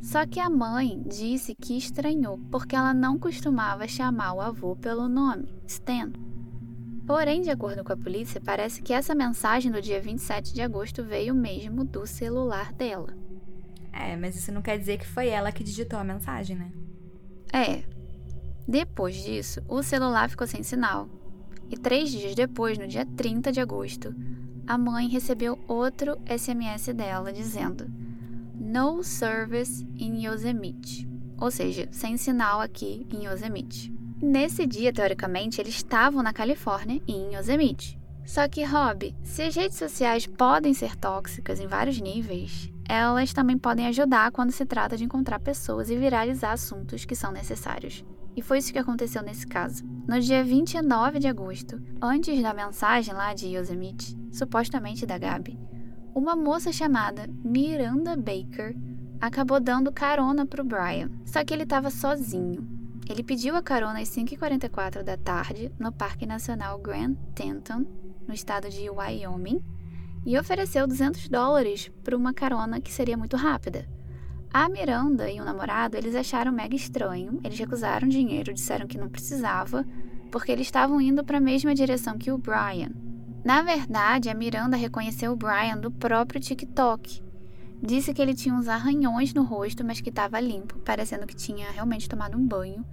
Só 0.02 0.26
que 0.26 0.40
a 0.40 0.50
mãe 0.50 1.02
disse 1.06 1.54
que 1.54 1.78
estranhou 1.78 2.40
porque 2.50 2.76
ela 2.76 2.94
não 2.94 3.20
costumava 3.20 3.88
chamar 3.88 4.34
o 4.34 4.42
avô 4.42 4.76
pelo 4.76 5.08
nome, 5.10 5.48
Stan. 5.68 6.12
Porém, 7.06 7.42
de 7.42 7.50
acordo 7.50 7.84
com 7.84 7.92
a 7.92 7.98
polícia, 7.98 8.40
parece 8.40 8.82
que 8.82 8.94
essa 8.94 9.16
mensagem 9.16 9.72
do 9.72 9.82
dia 9.82 10.00
27 10.00 10.54
de 10.54 10.62
agosto 10.62 11.04
veio 11.04 11.34
mesmo 11.34 11.84
do 11.84 12.06
celular 12.06 12.72
dela. 12.72 13.18
É, 13.92 14.16
mas 14.16 14.36
isso 14.36 14.52
não 14.52 14.62
quer 14.62 14.78
dizer 14.78 15.00
que 15.00 15.08
foi 15.08 15.28
ela 15.28 15.52
que 15.52 15.64
digitou 15.64 16.00
a 16.00 16.04
mensagem, 16.04 16.56
né? 16.56 16.72
É. 17.52 17.84
Depois 18.68 19.16
disso, 19.16 19.62
o 19.68 19.82
celular 19.82 20.30
ficou 20.30 20.46
sem 20.46 20.62
sinal. 20.62 21.10
E 21.70 21.78
três 21.78 22.12
dias 22.12 22.36
depois, 22.36 22.78
no 22.78 22.88
dia 22.88 23.06
30 23.06 23.52
de 23.52 23.60
agosto, 23.60 24.16
a 24.68 24.78
mãe 24.78 25.08
recebeu 25.08 25.58
outro 25.68 26.16
SMS 26.28 26.94
dela 26.94 27.34
dizendo: 27.34 27.92
No 28.60 29.02
Service 29.04 29.88
in 29.98 30.26
Yosemite, 30.26 31.08
ou 31.40 31.50
seja, 31.50 31.88
sem 31.92 32.18
sinal 32.18 32.60
aqui 32.60 33.08
em 33.10 33.26
Yosemite. 33.26 33.92
Nesse 34.22 34.68
dia, 34.68 34.92
teoricamente, 34.92 35.62
eles 35.62 35.76
estavam 35.76 36.22
na 36.22 36.34
Califórnia 36.34 37.02
e 37.08 37.14
em 37.14 37.36
Yosemite. 37.36 37.98
Só 38.26 38.48
que, 38.50 38.64
Rob, 38.64 39.16
se 39.24 39.44
as 39.44 39.56
redes 39.56 39.78
sociais 39.78 40.28
podem 40.28 40.74
ser 40.74 40.96
tóxicas 40.98 41.60
em 41.62 41.68
vários 41.68 42.02
níveis, 42.02 42.70
elas 42.88 43.32
também 43.32 43.58
podem 43.58 43.88
ajudar 43.88 44.32
quando 44.32 44.52
se 44.52 44.66
trata 44.66 44.98
de 44.98 45.06
encontrar 45.06 45.40
pessoas 45.40 45.90
e 45.90 45.96
viralizar 45.96 46.52
assuntos 46.52 47.06
que 47.06 47.16
são 47.16 47.32
necessários. 47.32 48.04
E 48.36 48.42
foi 48.42 48.58
isso 48.58 48.74
que 48.74 48.80
aconteceu 48.80 49.24
nesse 49.24 49.48
caso. 49.48 49.86
No 50.06 50.20
dia 50.20 50.44
29 50.44 51.20
de 51.20 51.28
agosto, 51.28 51.82
antes 52.02 52.42
da 52.42 52.54
mensagem 52.54 53.14
lá 53.14 53.34
de 53.34 53.48
Yosemite, 53.48 54.18
supostamente 54.32 55.06
da 55.06 55.18
Gabi, 55.18 55.58
uma 56.14 56.36
moça 56.36 56.72
chamada 56.72 57.30
Miranda 57.44 58.16
Baker 58.16 58.76
acabou 59.20 59.60
dando 59.60 59.92
carona 59.92 60.46
para 60.46 60.62
o 60.62 60.66
Brian. 60.66 61.10
Só 61.26 61.44
que 61.44 61.54
ele 61.54 61.64
estava 61.64 61.90
sozinho. 61.90 62.68
Ele 63.10 63.24
pediu 63.24 63.56
a 63.56 63.62
carona 63.62 64.00
às 64.00 64.10
5h44 64.10 65.04
da 65.04 65.18
tarde 65.18 65.72
no 65.80 65.92
Parque 65.92 66.26
Nacional 66.26 66.80
Grand 66.80 67.16
Teton, 67.34 67.86
no 68.28 68.34
estado 68.34 68.70
de 68.70 68.90
Wyoming, 68.90 69.62
e 70.26 70.38
ofereceu 70.38 70.86
200 70.86 71.28
dólares 71.28 71.92
por 72.04 72.14
uma 72.14 72.34
carona 72.34 72.80
que 72.80 72.92
seria 72.92 73.18
muito 73.18 73.36
rápida. 73.36 73.88
A 74.54 74.68
Miranda 74.70 75.30
e 75.30 75.40
o 75.40 75.46
namorado, 75.46 75.96
eles 75.96 76.16
acharam 76.16 76.52
mega 76.52 76.76
estranho, 76.76 77.40
eles 77.44 77.58
recusaram 77.58 78.08
dinheiro, 78.08 78.54
disseram 78.54 78.88
que 78.88 78.98
não 78.98 79.10
precisava, 79.10 79.86
porque 80.32 80.52
eles 80.52 80.68
estavam 80.68 81.00
indo 81.00 81.24
para 81.24 81.38
a 81.38 81.42
mesma 81.42 81.74
direção 81.74 82.18
que 82.18 82.32
o 82.32 82.38
Brian. 82.38 82.92
Na 83.44 83.62
verdade, 83.62 84.30
a 84.30 84.34
Miranda 84.34 84.76
reconheceu 84.76 85.32
o 85.32 85.36
Brian 85.36 85.78
do 85.78 85.92
próprio 85.92 86.42
TikTok. 86.42 87.24
Disse 87.82 88.14
que 88.14 88.22
ele 88.22 88.34
tinha 88.34 88.54
uns 88.54 88.68
arranhões 88.68 89.34
no 89.34 89.44
rosto, 89.44 89.86
mas 89.86 90.02
que 90.02 90.10
estava 90.10 90.40
limpo, 90.40 90.80
parecendo 90.80 91.26
que 91.26 91.36
tinha 91.36 91.72
realmente 91.72 92.10
tomado 92.10 92.38
um 92.38 92.46
banho, 92.46 92.86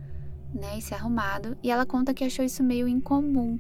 né, 0.55 0.79
e 0.79 0.83
se 0.83 0.95
arrumado, 0.95 1.57
e 1.63 1.71
ela 1.71 1.85
conta 1.85 2.15
que 2.15 2.25
achou 2.25 2.45
isso 2.45 2.63
meio 2.63 2.87
incomum 2.87 3.59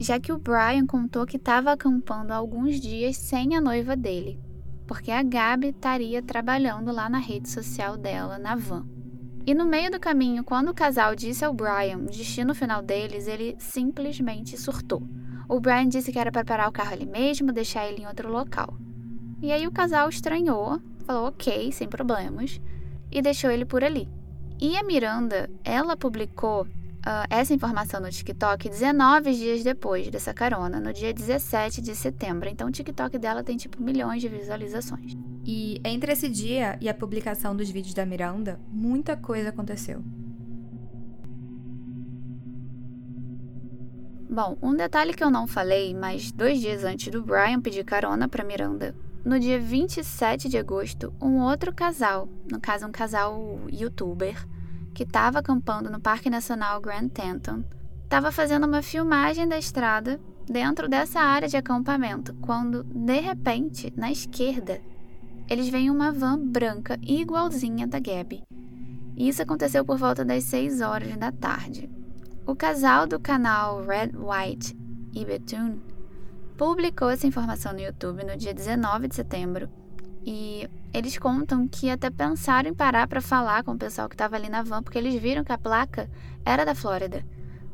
já 0.00 0.18
que 0.18 0.32
o 0.32 0.38
Brian 0.38 0.86
contou 0.86 1.26
que 1.26 1.36
estava 1.36 1.72
acampando 1.72 2.32
alguns 2.32 2.80
dias 2.80 3.18
sem 3.18 3.54
a 3.54 3.60
noiva 3.60 3.94
dele, 3.94 4.40
porque 4.86 5.10
a 5.10 5.22
Gabi 5.22 5.68
estaria 5.68 6.22
trabalhando 6.22 6.90
lá 6.90 7.10
na 7.10 7.18
rede 7.18 7.50
social 7.50 7.98
dela, 7.98 8.38
na 8.38 8.56
van. 8.56 8.86
E 9.46 9.54
no 9.54 9.66
meio 9.66 9.90
do 9.90 10.00
caminho, 10.00 10.42
quando 10.42 10.70
o 10.70 10.74
casal 10.74 11.14
disse 11.14 11.44
ao 11.44 11.52
Brian 11.52 11.98
o 11.98 12.06
destino 12.06 12.54
final 12.54 12.80
deles, 12.80 13.28
ele 13.28 13.56
simplesmente 13.58 14.56
surtou. 14.56 15.06
O 15.50 15.58
Brian 15.58 15.88
disse 15.88 16.12
que 16.12 16.18
era 16.20 16.30
para 16.30 16.44
parar 16.44 16.68
o 16.68 16.72
carro 16.72 16.92
ali 16.92 17.04
mesmo, 17.04 17.50
deixar 17.50 17.84
ele 17.88 18.02
em 18.02 18.06
outro 18.06 18.30
local. 18.30 18.72
E 19.42 19.50
aí 19.50 19.66
o 19.66 19.72
casal 19.72 20.08
estranhou, 20.08 20.80
falou 21.04 21.26
ok, 21.26 21.72
sem 21.72 21.88
problemas, 21.88 22.60
e 23.10 23.20
deixou 23.20 23.50
ele 23.50 23.64
por 23.64 23.82
ali. 23.82 24.08
E 24.60 24.76
a 24.76 24.84
Miranda, 24.84 25.50
ela 25.64 25.96
publicou 25.96 26.62
uh, 26.62 27.26
essa 27.28 27.52
informação 27.52 28.00
no 28.00 28.08
TikTok 28.08 28.68
19 28.68 29.34
dias 29.34 29.64
depois 29.64 30.08
dessa 30.08 30.32
carona, 30.32 30.78
no 30.78 30.92
dia 30.92 31.12
17 31.12 31.82
de 31.82 31.96
setembro. 31.96 32.48
Então 32.48 32.68
o 32.68 32.70
TikTok 32.70 33.18
dela 33.18 33.42
tem 33.42 33.56
tipo 33.56 33.82
milhões 33.82 34.22
de 34.22 34.28
visualizações. 34.28 35.16
E 35.44 35.80
entre 35.84 36.12
esse 36.12 36.28
dia 36.28 36.78
e 36.80 36.88
a 36.88 36.94
publicação 36.94 37.56
dos 37.56 37.68
vídeos 37.68 37.92
da 37.92 38.06
Miranda, 38.06 38.60
muita 38.70 39.16
coisa 39.16 39.48
aconteceu. 39.48 40.00
Bom, 44.32 44.56
um 44.62 44.76
detalhe 44.76 45.12
que 45.12 45.24
eu 45.24 45.28
não 45.28 45.44
falei, 45.44 45.92
mas 45.92 46.30
dois 46.30 46.60
dias 46.60 46.84
antes 46.84 47.10
do 47.10 47.20
Brian 47.20 47.60
pedir 47.60 47.82
carona 47.84 48.28
para 48.28 48.44
Miranda, 48.44 48.94
no 49.24 49.40
dia 49.40 49.58
27 49.58 50.48
de 50.48 50.56
agosto, 50.56 51.12
um 51.20 51.40
outro 51.40 51.74
casal, 51.74 52.28
no 52.48 52.60
caso 52.60 52.86
um 52.86 52.92
casal 52.92 53.58
youtuber, 53.68 54.46
que 54.94 55.02
estava 55.02 55.40
acampando 55.40 55.90
no 55.90 56.00
Parque 56.00 56.30
Nacional 56.30 56.80
Grand 56.80 57.08
Teton, 57.08 57.64
estava 58.04 58.30
fazendo 58.30 58.68
uma 58.68 58.82
filmagem 58.82 59.48
da 59.48 59.58
estrada 59.58 60.20
dentro 60.46 60.88
dessa 60.88 61.18
área 61.18 61.48
de 61.48 61.56
acampamento, 61.56 62.32
quando, 62.34 62.84
de 62.84 63.18
repente, 63.18 63.92
na 63.96 64.12
esquerda, 64.12 64.80
eles 65.48 65.68
veem 65.68 65.90
uma 65.90 66.12
van 66.12 66.38
branca 66.38 66.96
igualzinha 67.02 67.84
da 67.84 67.98
Gabby. 67.98 68.44
Isso 69.16 69.42
aconteceu 69.42 69.84
por 69.84 69.98
volta 69.98 70.24
das 70.24 70.44
6 70.44 70.82
horas 70.82 71.16
da 71.16 71.32
tarde. 71.32 71.90
O 72.46 72.56
casal 72.56 73.06
do 73.06 73.20
canal 73.20 73.84
Red, 73.84 74.10
White 74.14 74.76
e 75.14 75.24
Bethune 75.24 75.80
publicou 76.56 77.10
essa 77.10 77.26
informação 77.26 77.72
no 77.72 77.80
YouTube 77.80 78.24
no 78.24 78.36
dia 78.36 78.52
19 78.52 79.08
de 79.08 79.14
setembro 79.14 79.68
e 80.24 80.68
eles 80.92 81.16
contam 81.18 81.68
que 81.68 81.88
até 81.88 82.10
pensaram 82.10 82.70
em 82.70 82.74
parar 82.74 83.06
para 83.06 83.20
falar 83.20 83.62
com 83.62 83.72
o 83.72 83.78
pessoal 83.78 84.08
que 84.08 84.14
estava 84.14 84.36
ali 84.36 84.48
na 84.48 84.62
van, 84.62 84.82
porque 84.82 84.98
eles 84.98 85.14
viram 85.20 85.44
que 85.44 85.52
a 85.52 85.58
placa 85.58 86.10
era 86.44 86.64
da 86.64 86.74
Flórida. 86.74 87.24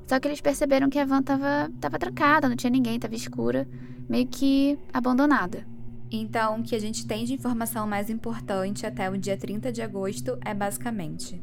Só 0.06 0.20
que 0.20 0.28
eles 0.28 0.40
perceberam 0.40 0.88
que 0.88 0.98
a 0.98 1.04
van 1.04 1.20
estava 1.20 1.70
tava 1.80 1.98
trancada, 1.98 2.48
não 2.48 2.56
tinha 2.56 2.70
ninguém, 2.70 2.96
estava 2.96 3.14
escura, 3.14 3.66
meio 4.08 4.26
que 4.26 4.78
abandonada. 4.92 5.66
Então, 6.10 6.60
o 6.60 6.62
que 6.62 6.76
a 6.76 6.78
gente 6.78 7.06
tem 7.06 7.24
de 7.24 7.34
informação 7.34 7.86
mais 7.86 8.08
importante 8.08 8.86
até 8.86 9.10
o 9.10 9.18
dia 9.18 9.36
30 9.36 9.72
de 9.72 9.82
agosto 9.82 10.38
é 10.44 10.54
basicamente: 10.54 11.42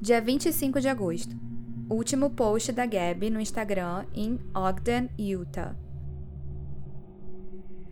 dia 0.00 0.20
25 0.20 0.80
de 0.80 0.88
agosto, 0.88 1.34
último 1.90 2.30
post 2.30 2.72
da 2.72 2.86
Gabi 2.86 3.30
no 3.30 3.40
Instagram 3.40 4.06
em 4.14 4.38
Ogden, 4.54 5.10
Utah. 5.18 5.74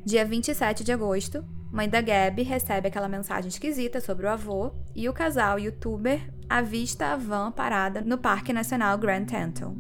Dia 0.05 0.25
27 0.25 0.83
de 0.83 0.93
agosto, 0.93 1.45
Mãe 1.73 1.89
da 1.89 2.03
Gabi 2.03 2.43
recebe 2.43 2.89
aquela 2.89 3.09
mensagem 3.09 3.49
esquisita 3.49 3.99
sobre 3.99 4.27
o 4.27 4.29
avô 4.29 4.73
e 4.95 5.09
o 5.09 5.13
casal 5.13 5.59
youtuber 5.59 6.21
avista 6.47 7.07
a 7.07 7.17
van 7.17 7.51
parada 7.51 8.03
no 8.03 8.19
Parque 8.19 8.53
Nacional 8.53 8.99
Grand 8.99 9.25
Teton. 9.25 9.75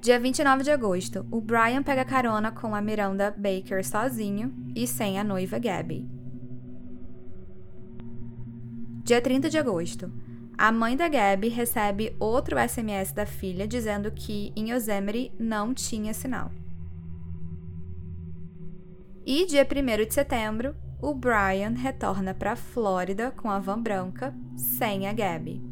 Dia 0.00 0.20
29 0.20 0.62
de 0.62 0.70
agosto, 0.70 1.26
o 1.32 1.40
Brian 1.40 1.82
pega 1.82 2.04
carona 2.04 2.52
com 2.52 2.76
a 2.76 2.80
Miranda 2.80 3.34
Baker 3.36 3.84
sozinho 3.84 4.54
e 4.76 4.86
sem 4.86 5.18
a 5.18 5.24
noiva 5.24 5.58
Gabby. 5.58 6.08
Dia 9.02 9.20
30 9.20 9.50
de 9.50 9.58
agosto, 9.58 10.12
a 10.60 10.70
mãe 10.70 10.94
da 10.94 11.08
Gabby 11.08 11.48
recebe 11.48 12.14
outro 12.20 12.58
SMS 12.58 13.12
da 13.12 13.24
filha 13.24 13.66
dizendo 13.66 14.12
que 14.12 14.52
em 14.54 14.70
Yosemite 14.70 15.32
não 15.38 15.72
tinha 15.72 16.12
sinal. 16.12 16.52
E 19.24 19.46
dia 19.46 19.66
1 19.66 20.06
de 20.06 20.12
setembro, 20.12 20.76
o 21.00 21.14
Brian 21.14 21.70
retorna 21.70 22.34
para 22.34 22.52
a 22.52 22.56
Flórida 22.56 23.30
com 23.30 23.50
a 23.50 23.58
van 23.58 23.80
branca, 23.80 24.34
sem 24.54 25.08
a 25.08 25.14
Gabby. 25.14 25.62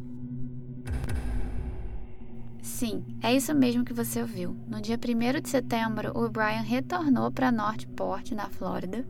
Sim, 2.62 3.04
é 3.22 3.34
isso 3.36 3.54
mesmo 3.54 3.84
que 3.84 3.92
você 3.92 4.22
ouviu. 4.22 4.56
No 4.66 4.80
dia 4.80 4.96
1 4.96 5.42
de 5.42 5.50
setembro, 5.50 6.18
o 6.18 6.30
Brian 6.30 6.62
retornou 6.62 7.30
para 7.30 7.52
Northport, 7.52 8.32
na 8.32 8.48
Flórida. 8.48 9.06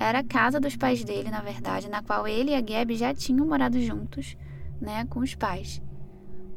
Era 0.00 0.18
a 0.18 0.24
casa 0.24 0.58
dos 0.58 0.74
pais 0.74 1.04
dele, 1.04 1.30
na 1.30 1.42
verdade, 1.42 1.88
na 1.88 2.02
qual 2.02 2.26
ele 2.26 2.50
e 2.50 2.56
a 2.56 2.60
Gabby 2.60 2.96
já 2.96 3.14
tinham 3.14 3.46
morado 3.46 3.80
juntos, 3.80 4.36
né, 4.80 5.04
com 5.06 5.20
os 5.20 5.34
pais. 5.34 5.82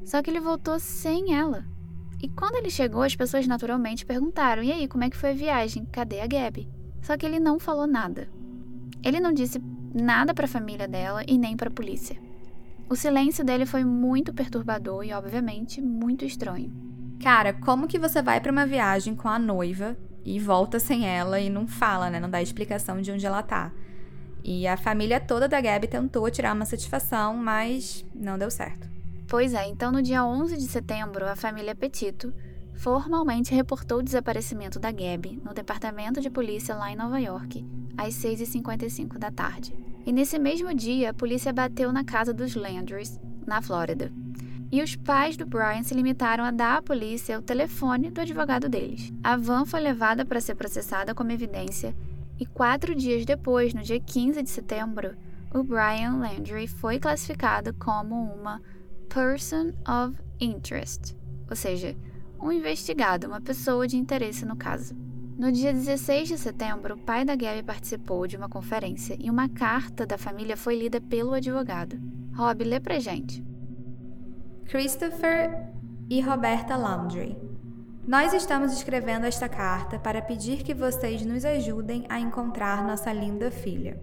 Só 0.03 0.21
que 0.21 0.29
ele 0.29 0.39
voltou 0.39 0.79
sem 0.79 1.33
ela. 1.33 1.65
E 2.21 2.27
quando 2.27 2.55
ele 2.55 2.69
chegou, 2.69 3.01
as 3.01 3.15
pessoas 3.15 3.47
naturalmente 3.47 4.05
perguntaram: 4.05 4.63
"E 4.63 4.71
aí, 4.71 4.87
como 4.87 5.03
é 5.03 5.09
que 5.09 5.17
foi 5.17 5.31
a 5.31 5.35
viagem? 5.35 5.85
Cadê 5.85 6.19
a 6.19 6.27
Gabby?" 6.27 6.69
Só 7.01 7.15
que 7.17 7.25
ele 7.25 7.39
não 7.39 7.59
falou 7.59 7.87
nada. 7.87 8.29
Ele 9.03 9.19
não 9.19 9.31
disse 9.31 9.61
nada 9.93 10.33
para 10.33 10.45
a 10.45 10.49
família 10.49 10.87
dela 10.87 11.23
e 11.27 11.37
nem 11.37 11.55
para 11.55 11.69
a 11.69 11.73
polícia. 11.73 12.17
O 12.89 12.95
silêncio 12.95 13.45
dele 13.45 13.65
foi 13.65 13.83
muito 13.83 14.33
perturbador 14.33 15.03
e, 15.03 15.13
obviamente, 15.13 15.81
muito 15.81 16.25
estranho. 16.25 16.73
Cara, 17.21 17.53
como 17.53 17.87
que 17.87 17.99
você 17.99 18.21
vai 18.21 18.41
para 18.41 18.51
uma 18.51 18.65
viagem 18.65 19.15
com 19.15 19.27
a 19.27 19.37
noiva 19.37 19.97
e 20.25 20.39
volta 20.39 20.79
sem 20.79 21.07
ela 21.07 21.39
e 21.39 21.49
não 21.49 21.67
fala, 21.67 22.09
né? 22.09 22.19
Não 22.19 22.29
dá 22.29 22.41
explicação 22.41 23.01
de 23.01 23.11
onde 23.11 23.25
ela 23.25 23.43
tá. 23.43 23.71
E 24.43 24.67
a 24.67 24.77
família 24.77 25.19
toda 25.19 25.47
da 25.47 25.59
Gabi 25.59 25.87
tentou 25.87 26.29
tirar 26.29 26.53
uma 26.53 26.65
satisfação, 26.65 27.35
mas 27.35 28.05
não 28.13 28.37
deu 28.37 28.49
certo. 28.49 28.89
Pois 29.27 29.53
é, 29.53 29.67
então 29.67 29.91
no 29.91 30.01
dia 30.01 30.25
11 30.25 30.57
de 30.57 30.67
setembro, 30.67 31.25
a 31.27 31.35
família 31.35 31.75
Petito 31.75 32.33
formalmente 32.73 33.53
reportou 33.53 33.99
o 33.99 34.03
desaparecimento 34.03 34.79
da 34.79 34.91
Gabby 34.91 35.39
no 35.43 35.53
departamento 35.53 36.21
de 36.21 36.29
polícia 36.29 36.73
lá 36.75 36.91
em 36.91 36.95
Nova 36.95 37.19
York, 37.19 37.65
às 37.97 38.15
6h55 38.15 39.17
da 39.17 39.29
tarde. 39.29 39.75
E 40.05 40.11
nesse 40.11 40.39
mesmo 40.39 40.73
dia, 40.73 41.11
a 41.11 41.13
polícia 41.13 41.53
bateu 41.53 41.91
na 41.91 42.03
casa 42.03 42.33
dos 42.33 42.55
Landrys, 42.55 43.19
na 43.45 43.61
Flórida. 43.61 44.11
E 44.71 44.81
os 44.81 44.95
pais 44.95 45.35
do 45.35 45.45
Brian 45.45 45.83
se 45.83 45.93
limitaram 45.93 46.43
a 46.43 46.51
dar 46.51 46.77
à 46.77 46.81
polícia 46.81 47.37
o 47.37 47.41
telefone 47.41 48.09
do 48.09 48.21
advogado 48.21 48.69
deles. 48.69 49.11
A 49.23 49.35
van 49.35 49.65
foi 49.65 49.79
levada 49.79 50.23
para 50.23 50.39
ser 50.39 50.55
processada 50.55 51.13
como 51.13 51.31
evidência 51.31 51.93
e 52.39 52.45
quatro 52.45 52.95
dias 52.95 53.25
depois, 53.25 53.73
no 53.73 53.81
dia 53.81 53.99
15 53.99 54.41
de 54.41 54.49
setembro, 54.49 55.15
o 55.53 55.63
Brian 55.63 56.17
Landry 56.17 56.67
foi 56.67 56.99
classificado 56.99 57.73
como 57.73 58.15
uma 58.15 58.61
Person 59.09 59.71
of 59.87 60.17
Interest, 60.39 61.17
ou 61.49 61.55
seja, 61.55 61.95
um 62.41 62.51
investigado, 62.51 63.27
uma 63.27 63.41
pessoa 63.41 63.87
de 63.87 63.97
interesse 63.97 64.45
no 64.45 64.55
caso. 64.55 64.95
No 65.37 65.51
dia 65.51 65.73
16 65.73 66.29
de 66.29 66.37
setembro, 66.37 66.95
o 66.95 66.97
pai 66.97 67.25
da 67.25 67.35
Gabby 67.35 67.63
participou 67.63 68.27
de 68.27 68.37
uma 68.37 68.49
conferência 68.49 69.17
e 69.19 69.29
uma 69.29 69.49
carta 69.49 70.05
da 70.05 70.17
família 70.17 70.55
foi 70.55 70.77
lida 70.77 71.01
pelo 71.01 71.33
advogado. 71.33 71.99
Rob, 72.35 72.63
lê 72.63 72.79
pra 72.79 72.99
gente. 72.99 73.43
Christopher 74.65 75.73
e 76.09 76.21
Roberta 76.21 76.75
Laundrie. 76.75 77.48
Nós 78.09 78.33
estamos 78.33 78.73
escrevendo 78.73 79.25
esta 79.25 79.47
carta 79.47 79.99
para 79.99 80.19
pedir 80.19 80.63
que 80.63 80.73
vocês 80.73 81.23
nos 81.23 81.45
ajudem 81.45 82.07
a 82.09 82.19
encontrar 82.19 82.83
nossa 82.83 83.13
linda 83.13 83.51
filha. 83.51 84.01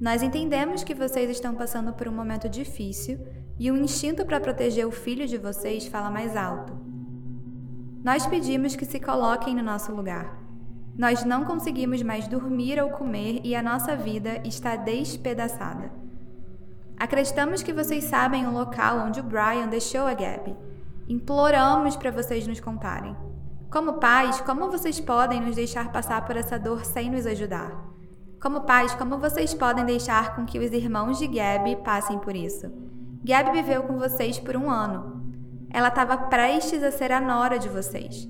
Nós 0.00 0.22
entendemos 0.22 0.82
que 0.82 0.94
vocês 0.94 1.28
estão 1.28 1.54
passando 1.54 1.92
por 1.92 2.08
um 2.08 2.12
momento 2.12 2.48
difícil 2.48 3.18
e 3.58 3.70
o 3.70 3.76
instinto 3.76 4.24
para 4.24 4.40
proteger 4.40 4.86
o 4.86 4.90
filho 4.90 5.26
de 5.26 5.36
vocês 5.36 5.86
fala 5.86 6.10
mais 6.10 6.34
alto. 6.34 6.72
Nós 8.02 8.26
pedimos 8.26 8.74
que 8.74 8.86
se 8.86 8.98
coloquem 8.98 9.54
no 9.54 9.62
nosso 9.62 9.94
lugar. 9.94 10.42
Nós 10.96 11.22
não 11.24 11.44
conseguimos 11.44 12.02
mais 12.02 12.26
dormir 12.26 12.82
ou 12.82 12.88
comer 12.88 13.42
e 13.44 13.54
a 13.54 13.62
nossa 13.62 13.94
vida 13.96 14.40
está 14.46 14.76
despedaçada. 14.76 15.92
Acreditamos 16.96 17.62
que 17.62 17.74
vocês 17.74 18.04
sabem 18.04 18.46
o 18.46 18.50
local 18.50 19.06
onde 19.06 19.20
o 19.20 19.24
Brian 19.24 19.68
deixou 19.68 20.06
a 20.06 20.14
Gabby. 20.14 20.56
Imploramos 21.08 21.96
para 21.96 22.10
vocês 22.10 22.46
nos 22.46 22.60
contarem. 22.60 23.16
Como 23.70 23.94
pais, 23.94 24.42
como 24.42 24.70
vocês 24.70 25.00
podem 25.00 25.40
nos 25.40 25.56
deixar 25.56 25.90
passar 25.90 26.26
por 26.26 26.36
essa 26.36 26.58
dor 26.58 26.84
sem 26.84 27.10
nos 27.10 27.26
ajudar? 27.26 27.72
Como 28.38 28.60
pais, 28.60 28.94
como 28.94 29.16
vocês 29.16 29.54
podem 29.54 29.86
deixar 29.86 30.36
com 30.36 30.44
que 30.44 30.58
os 30.58 30.70
irmãos 30.70 31.18
de 31.18 31.26
Gabby 31.26 31.76
passem 31.76 32.18
por 32.18 32.36
isso? 32.36 32.70
Gabby 33.24 33.52
viveu 33.52 33.84
com 33.84 33.98
vocês 33.98 34.38
por 34.38 34.54
um 34.54 34.70
ano. 34.70 35.22
Ela 35.70 35.88
estava 35.88 36.16
prestes 36.16 36.82
a 36.82 36.90
ser 36.90 37.10
a 37.10 37.20
nora 37.20 37.58
de 37.58 37.70
vocês. 37.70 38.28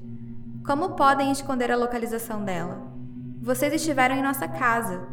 Como 0.64 0.90
podem 0.90 1.32
esconder 1.32 1.72
a 1.72 1.76
localização 1.76 2.44
dela? 2.44 2.92
Vocês 3.42 3.72
estiveram 3.72 4.14
em 4.14 4.22
nossa 4.22 4.46
casa. 4.46 5.04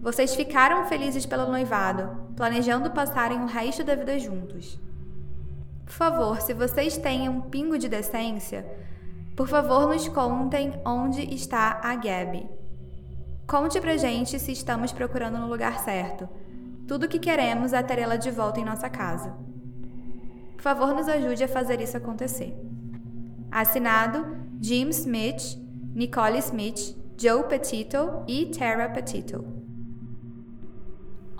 Vocês 0.00 0.36
ficaram 0.36 0.86
felizes 0.86 1.26
pelo 1.26 1.48
noivado, 1.48 2.32
planejando 2.36 2.92
passarem 2.92 3.42
o 3.42 3.46
resto 3.46 3.82
da 3.82 3.96
vida 3.96 4.16
juntos. 4.20 4.80
Por 5.88 5.94
favor, 5.94 6.40
se 6.42 6.52
vocês 6.52 6.98
têm 6.98 7.30
um 7.30 7.40
pingo 7.40 7.78
de 7.78 7.88
decência, 7.88 8.62
por 9.34 9.48
favor 9.48 9.88
nos 9.88 10.06
contem 10.06 10.78
onde 10.84 11.22
está 11.34 11.80
a 11.82 11.94
Gabby. 11.94 12.46
Conte 13.46 13.80
pra 13.80 13.96
gente 13.96 14.38
se 14.38 14.52
estamos 14.52 14.92
procurando 14.92 15.38
no 15.38 15.48
lugar 15.48 15.80
certo. 15.80 16.28
Tudo 16.86 17.06
o 17.06 17.08
que 17.08 17.18
queremos 17.18 17.72
é 17.72 17.82
ter 17.82 17.98
ela 17.98 18.16
de 18.18 18.30
volta 18.30 18.60
em 18.60 18.66
nossa 18.66 18.90
casa. 18.90 19.34
Por 20.54 20.62
favor, 20.62 20.94
nos 20.94 21.08
ajude 21.08 21.44
a 21.44 21.48
fazer 21.48 21.80
isso 21.80 21.96
acontecer. 21.96 22.54
Assinado 23.50 24.26
Jim 24.60 24.90
Smith, 24.90 25.58
Nicole 25.94 26.38
Smith, 26.40 26.94
Joe 27.16 27.44
Petito 27.44 28.22
e 28.28 28.44
Tara 28.46 28.90
Petito. 28.90 29.42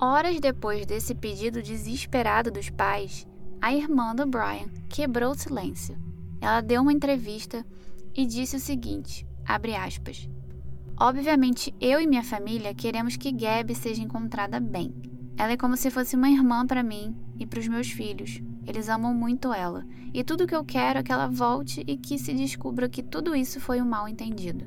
Horas 0.00 0.40
depois 0.40 0.86
desse 0.86 1.14
pedido 1.14 1.62
desesperado 1.62 2.50
dos 2.50 2.70
pais, 2.70 3.26
a 3.60 3.74
irmã 3.74 4.14
do 4.14 4.26
Brian 4.26 4.68
quebrou 4.88 5.32
o 5.32 5.38
silêncio. 5.38 5.96
Ela 6.40 6.60
deu 6.60 6.82
uma 6.82 6.92
entrevista 6.92 7.64
e 8.14 8.24
disse 8.24 8.56
o 8.56 8.60
seguinte, 8.60 9.26
aspas, 9.46 10.28
Obviamente, 11.00 11.74
eu 11.80 12.00
e 12.00 12.06
minha 12.06 12.24
família 12.24 12.74
queremos 12.74 13.16
que 13.16 13.30
Gabby 13.30 13.74
seja 13.74 14.02
encontrada 14.02 14.58
bem. 14.58 14.92
Ela 15.36 15.52
é 15.52 15.56
como 15.56 15.76
se 15.76 15.90
fosse 15.90 16.16
uma 16.16 16.28
irmã 16.28 16.66
para 16.66 16.82
mim 16.82 17.16
e 17.38 17.46
para 17.46 17.60
os 17.60 17.68
meus 17.68 17.88
filhos. 17.88 18.42
Eles 18.66 18.88
amam 18.88 19.14
muito 19.14 19.52
ela. 19.52 19.86
E 20.12 20.24
tudo 20.24 20.46
que 20.46 20.54
eu 20.54 20.64
quero 20.64 20.98
é 20.98 21.02
que 21.02 21.12
ela 21.12 21.28
volte 21.28 21.84
e 21.86 21.96
que 21.96 22.18
se 22.18 22.34
descubra 22.34 22.88
que 22.88 23.02
tudo 23.02 23.36
isso 23.36 23.60
foi 23.60 23.80
um 23.80 23.84
mal 23.84 24.08
entendido. 24.08 24.66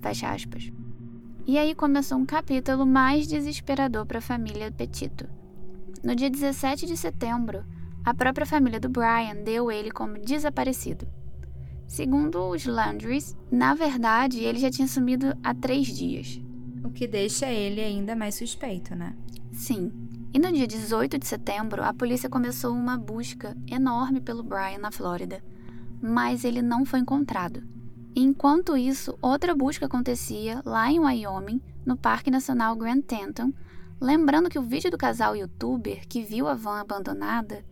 Fecha 0.00 0.30
aspas. 0.30 0.72
E 1.46 1.56
aí 1.56 1.74
começou 1.74 2.18
um 2.18 2.26
capítulo 2.26 2.84
mais 2.84 3.26
desesperador 3.26 4.04
para 4.04 4.18
a 4.18 4.22
família 4.22 4.72
Petito. 4.72 5.28
No 6.02 6.14
dia 6.14 6.28
17 6.28 6.84
de 6.84 6.96
setembro, 6.96 7.64
a 8.08 8.14
própria 8.14 8.46
família 8.46 8.80
do 8.80 8.88
Brian 8.88 9.42
deu 9.44 9.70
ele 9.70 9.90
como 9.90 10.18
desaparecido. 10.18 11.06
Segundo 11.86 12.48
os 12.48 12.64
Landrys, 12.64 13.36
na 13.52 13.74
verdade, 13.74 14.40
ele 14.40 14.58
já 14.58 14.70
tinha 14.70 14.88
sumido 14.88 15.36
há 15.44 15.54
três 15.54 15.86
dias. 15.88 16.40
O 16.82 16.90
que 16.90 17.06
deixa 17.06 17.46
ele 17.52 17.82
ainda 17.82 18.16
mais 18.16 18.34
suspeito, 18.34 18.94
né? 18.94 19.14
Sim, 19.52 19.92
e 20.32 20.38
no 20.38 20.50
dia 20.50 20.66
18 20.66 21.18
de 21.18 21.26
setembro, 21.26 21.84
a 21.84 21.92
polícia 21.92 22.30
começou 22.30 22.72
uma 22.72 22.96
busca 22.96 23.54
enorme 23.66 24.22
pelo 24.22 24.42
Brian 24.42 24.78
na 24.78 24.90
Flórida, 24.90 25.44
mas 26.00 26.44
ele 26.44 26.62
não 26.62 26.86
foi 26.86 27.00
encontrado. 27.00 27.62
enquanto 28.16 28.76
isso, 28.76 29.18
outra 29.20 29.54
busca 29.54 29.84
acontecia 29.84 30.62
lá 30.64 30.90
em 30.90 30.98
Wyoming, 30.98 31.60
no 31.84 31.96
Parque 31.96 32.30
Nacional 32.30 32.74
Grand 32.74 33.02
Teton, 33.02 33.52
lembrando 34.00 34.48
que 34.48 34.58
o 34.58 34.62
vídeo 34.62 34.90
do 34.90 34.96
casal 34.96 35.36
youtuber 35.36 36.08
que 36.08 36.22
viu 36.22 36.48
a 36.48 36.54
van 36.54 36.80
abandonada 36.80 37.62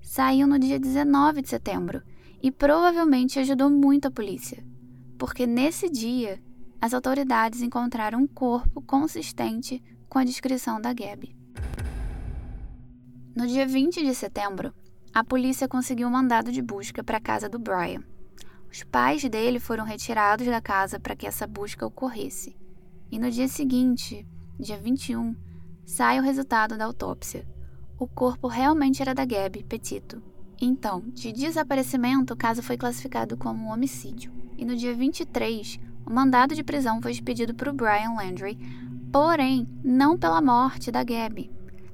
saiu 0.00 0.46
no 0.46 0.58
dia 0.58 0.78
19 0.78 1.42
de 1.42 1.48
setembro 1.48 2.02
e 2.42 2.50
provavelmente 2.50 3.38
ajudou 3.38 3.68
muito 3.70 4.08
a 4.08 4.10
polícia, 4.10 4.64
porque 5.18 5.46
nesse 5.46 5.88
dia 5.88 6.40
as 6.80 6.94
autoridades 6.94 7.60
encontraram 7.60 8.20
um 8.20 8.26
corpo 8.26 8.80
consistente 8.80 9.82
com 10.08 10.18
a 10.18 10.24
descrição 10.24 10.80
da 10.80 10.92
Gabby. 10.92 11.36
No 13.36 13.46
dia 13.46 13.66
20 13.66 14.02
de 14.02 14.14
setembro, 14.14 14.72
a 15.12 15.22
polícia 15.22 15.68
conseguiu 15.68 16.08
um 16.08 16.10
mandado 16.10 16.50
de 16.50 16.62
busca 16.62 17.02
para 17.02 17.18
a 17.18 17.20
casa 17.20 17.48
do 17.48 17.58
Brian. 17.58 18.02
Os 18.70 18.82
pais 18.84 19.22
dele 19.28 19.58
foram 19.58 19.84
retirados 19.84 20.46
da 20.46 20.60
casa 20.60 20.98
para 20.98 21.16
que 21.16 21.26
essa 21.26 21.46
busca 21.46 21.84
ocorresse. 21.84 22.56
E 23.10 23.18
no 23.18 23.30
dia 23.30 23.48
seguinte, 23.48 24.26
dia 24.58 24.78
21, 24.78 25.34
sai 25.84 26.20
o 26.20 26.22
resultado 26.22 26.78
da 26.78 26.84
autópsia. 26.84 27.44
O 28.00 28.08
corpo 28.08 28.48
realmente 28.48 29.02
era 29.02 29.14
da 29.14 29.26
Gabby 29.26 29.62
Petito. 29.62 30.22
Então, 30.60 31.02
de 31.12 31.30
desaparecimento, 31.32 32.32
o 32.32 32.36
caso 32.36 32.62
foi 32.62 32.76
classificado 32.76 33.36
como 33.36 33.66
um 33.66 33.70
homicídio. 33.70 34.32
E 34.56 34.64
no 34.64 34.74
dia 34.74 34.94
23, 34.94 35.78
o 36.06 36.10
mandado 36.10 36.54
de 36.54 36.64
prisão 36.64 37.00
foi 37.00 37.12
expedido 37.12 37.54
para 37.54 37.70
o 37.70 37.74
Brian 37.74 38.14
Landry, 38.16 38.58
porém, 39.12 39.68
não 39.84 40.18
pela 40.18 40.40
morte 40.40 40.90
da 40.90 41.04
Gabby, 41.04 41.50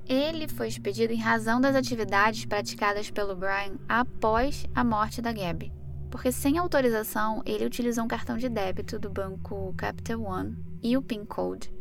ele 0.08 0.46
foi 0.46 0.68
expedido 0.68 1.12
em 1.12 1.18
razão 1.18 1.60
das 1.60 1.74
atividades 1.74 2.44
praticadas 2.44 3.10
pelo 3.10 3.34
Brian 3.34 3.76
após 3.88 4.64
a 4.72 4.84
morte 4.84 5.20
da 5.20 5.32
Gabby, 5.32 5.72
porque 6.08 6.30
sem 6.30 6.56
autorização 6.56 7.42
ele 7.44 7.66
utilizou 7.66 8.04
um 8.04 8.08
cartão 8.08 8.36
de 8.36 8.48
débito 8.48 9.00
do 9.00 9.10
banco 9.10 9.74
Capital 9.76 10.22
One 10.22 10.56
e 10.80 10.96
o 10.96 11.02
PIN 11.02 11.24
Code 11.24 11.74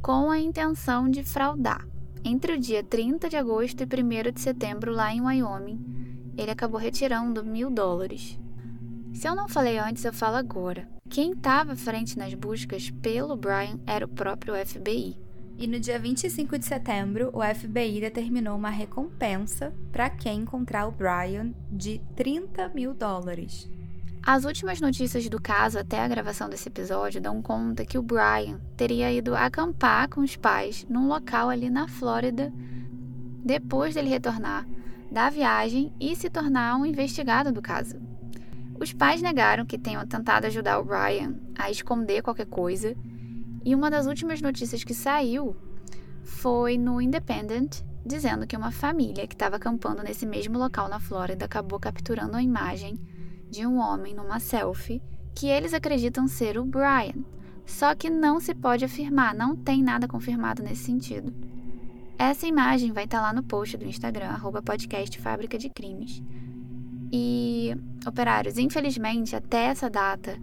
com 0.00 0.30
a 0.30 0.38
intenção 0.38 1.10
de 1.10 1.22
fraudar. 1.22 1.86
Entre 2.24 2.52
o 2.52 2.58
dia 2.58 2.82
30 2.82 3.28
de 3.28 3.36
agosto 3.36 3.82
e 3.82 3.84
1 3.84 4.32
de 4.32 4.40
setembro, 4.40 4.92
lá 4.92 5.12
em 5.12 5.22
Wyoming, 5.22 6.32
ele 6.36 6.50
acabou 6.50 6.78
retirando 6.78 7.44
mil 7.44 7.70
dólares. 7.70 8.38
Se 9.12 9.26
eu 9.26 9.34
não 9.34 9.48
falei 9.48 9.78
antes, 9.78 10.04
eu 10.04 10.12
falo 10.12 10.36
agora. 10.36 10.88
Quem 11.08 11.32
estava 11.32 11.72
à 11.72 11.76
frente 11.76 12.18
nas 12.18 12.34
buscas 12.34 12.90
pelo 12.90 13.36
Brian 13.36 13.80
era 13.86 14.04
o 14.04 14.08
próprio 14.08 14.54
FBI. 14.54 15.18
E 15.58 15.66
no 15.66 15.80
dia 15.80 15.98
25 15.98 16.58
de 16.58 16.64
setembro, 16.64 17.30
o 17.34 17.42
FBI 17.42 18.00
determinou 18.00 18.56
uma 18.56 18.70
recompensa 18.70 19.74
para 19.90 20.08
quem 20.08 20.40
encontrar 20.40 20.86
o 20.86 20.92
Brian 20.92 21.52
de 21.70 22.00
30 22.16 22.68
mil 22.70 22.94
dólares. 22.94 23.68
As 24.22 24.44
últimas 24.44 24.80
notícias 24.80 25.26
do 25.30 25.40
caso 25.40 25.78
até 25.78 25.98
a 25.98 26.06
gravação 26.06 26.48
desse 26.48 26.68
episódio 26.68 27.22
dão 27.22 27.40
conta 27.40 27.86
que 27.86 27.96
o 27.96 28.02
Brian 28.02 28.60
teria 28.76 29.10
ido 29.10 29.34
acampar 29.34 30.10
com 30.10 30.20
os 30.20 30.36
pais 30.36 30.86
num 30.90 31.08
local 31.08 31.48
ali 31.48 31.70
na 31.70 31.88
Flórida 31.88 32.52
depois 33.42 33.94
dele 33.94 34.10
retornar 34.10 34.68
da 35.10 35.30
viagem 35.30 35.92
e 35.98 36.14
se 36.14 36.28
tornar 36.28 36.76
um 36.76 36.84
investigado 36.84 37.50
do 37.50 37.62
caso. 37.62 37.96
Os 38.78 38.92
pais 38.92 39.22
negaram 39.22 39.64
que 39.64 39.78
tenham 39.78 40.06
tentado 40.06 40.46
ajudar 40.46 40.78
o 40.78 40.84
Brian 40.84 41.34
a 41.58 41.70
esconder 41.70 42.22
qualquer 42.22 42.46
coisa 42.46 42.94
e 43.64 43.74
uma 43.74 43.90
das 43.90 44.06
últimas 44.06 44.42
notícias 44.42 44.84
que 44.84 44.94
saiu 44.94 45.56
foi 46.22 46.76
no 46.76 47.00
Independent, 47.00 47.82
dizendo 48.04 48.46
que 48.46 48.56
uma 48.56 48.70
família 48.70 49.26
que 49.26 49.34
estava 49.34 49.56
acampando 49.56 50.02
nesse 50.02 50.26
mesmo 50.26 50.58
local 50.58 50.88
na 50.88 51.00
Flórida 51.00 51.46
acabou 51.46 51.80
capturando 51.80 52.36
a 52.36 52.42
imagem 52.42 52.98
de 53.50 53.66
um 53.66 53.78
homem 53.78 54.14
numa 54.14 54.38
selfie 54.38 55.02
que 55.34 55.46
eles 55.48 55.74
acreditam 55.74 56.28
ser 56.28 56.56
o 56.58 56.64
Brian. 56.64 57.24
Só 57.66 57.94
que 57.94 58.08
não 58.08 58.40
se 58.40 58.54
pode 58.54 58.84
afirmar, 58.84 59.34
não 59.34 59.56
tem 59.56 59.82
nada 59.82 60.08
confirmado 60.08 60.62
nesse 60.62 60.84
sentido. 60.84 61.34
Essa 62.18 62.46
imagem 62.46 62.92
vai 62.92 63.04
estar 63.04 63.18
tá 63.18 63.22
lá 63.24 63.32
no 63.32 63.42
post 63.42 63.76
do 63.76 63.86
Instagram, 63.86 64.28
arroba 64.28 64.62
podcast 64.62 65.18
Fábrica 65.20 65.58
de 65.58 65.68
Crimes. 65.68 66.22
E, 67.12 67.74
operários, 68.06 68.58
infelizmente, 68.58 69.34
até 69.34 69.64
essa 69.64 69.90
data, 69.90 70.38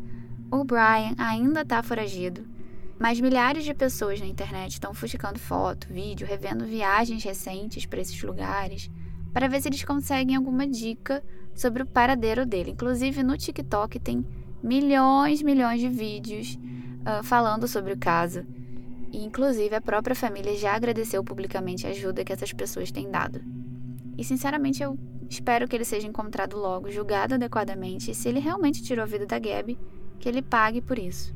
o 0.52 0.64
Brian 0.64 1.16
ainda 1.18 1.62
está 1.62 1.82
foragido 1.82 2.58
mas 3.00 3.20
milhares 3.20 3.64
de 3.64 3.74
pessoas 3.74 4.20
na 4.20 4.26
internet 4.26 4.74
estão 4.74 4.94
fuscando 4.94 5.38
foto, 5.38 5.88
vídeo, 5.88 6.26
revendo 6.26 6.66
viagens 6.66 7.24
recentes 7.24 7.86
para 7.86 8.02
esses 8.02 8.22
lugares, 8.24 8.90
para 9.38 9.48
ver 9.48 9.62
se 9.62 9.70
eles 9.70 9.84
conseguem 9.84 10.36
alguma 10.36 10.66
dica 10.66 11.24
sobre 11.54 11.84
o 11.84 11.86
paradeiro 11.86 12.44
dele. 12.44 12.72
Inclusive 12.72 13.22
no 13.22 13.38
TikTok 13.38 14.00
tem 14.00 14.26
milhões, 14.64 15.44
milhões 15.44 15.80
de 15.80 15.88
vídeos 15.88 16.58
uh, 17.02 17.22
falando 17.22 17.68
sobre 17.68 17.94
o 17.94 17.98
caso. 18.00 18.44
E, 19.12 19.24
inclusive, 19.24 19.76
a 19.76 19.80
própria 19.80 20.16
família 20.16 20.58
já 20.58 20.74
agradeceu 20.74 21.24
publicamente 21.24 21.86
a 21.86 21.92
ajuda 21.92 22.26
que 22.26 22.34
essas 22.34 22.52
pessoas 22.52 22.92
têm 22.92 23.12
dado. 23.12 23.40
E, 24.18 24.24
sinceramente, 24.24 24.82
eu 24.82 24.98
espero 25.30 25.68
que 25.68 25.76
ele 25.76 25.86
seja 25.86 26.08
encontrado 26.08 26.58
logo, 26.58 26.90
julgado 26.90 27.36
adequadamente, 27.36 28.10
e 28.10 28.16
se 28.16 28.28
ele 28.28 28.40
realmente 28.40 28.82
tirou 28.82 29.04
a 29.04 29.08
vida 29.08 29.28
da 29.28 29.38
Gabi, 29.38 29.78
que 30.18 30.28
ele 30.28 30.42
pague 30.42 30.82
por 30.82 30.98
isso. 30.98 31.32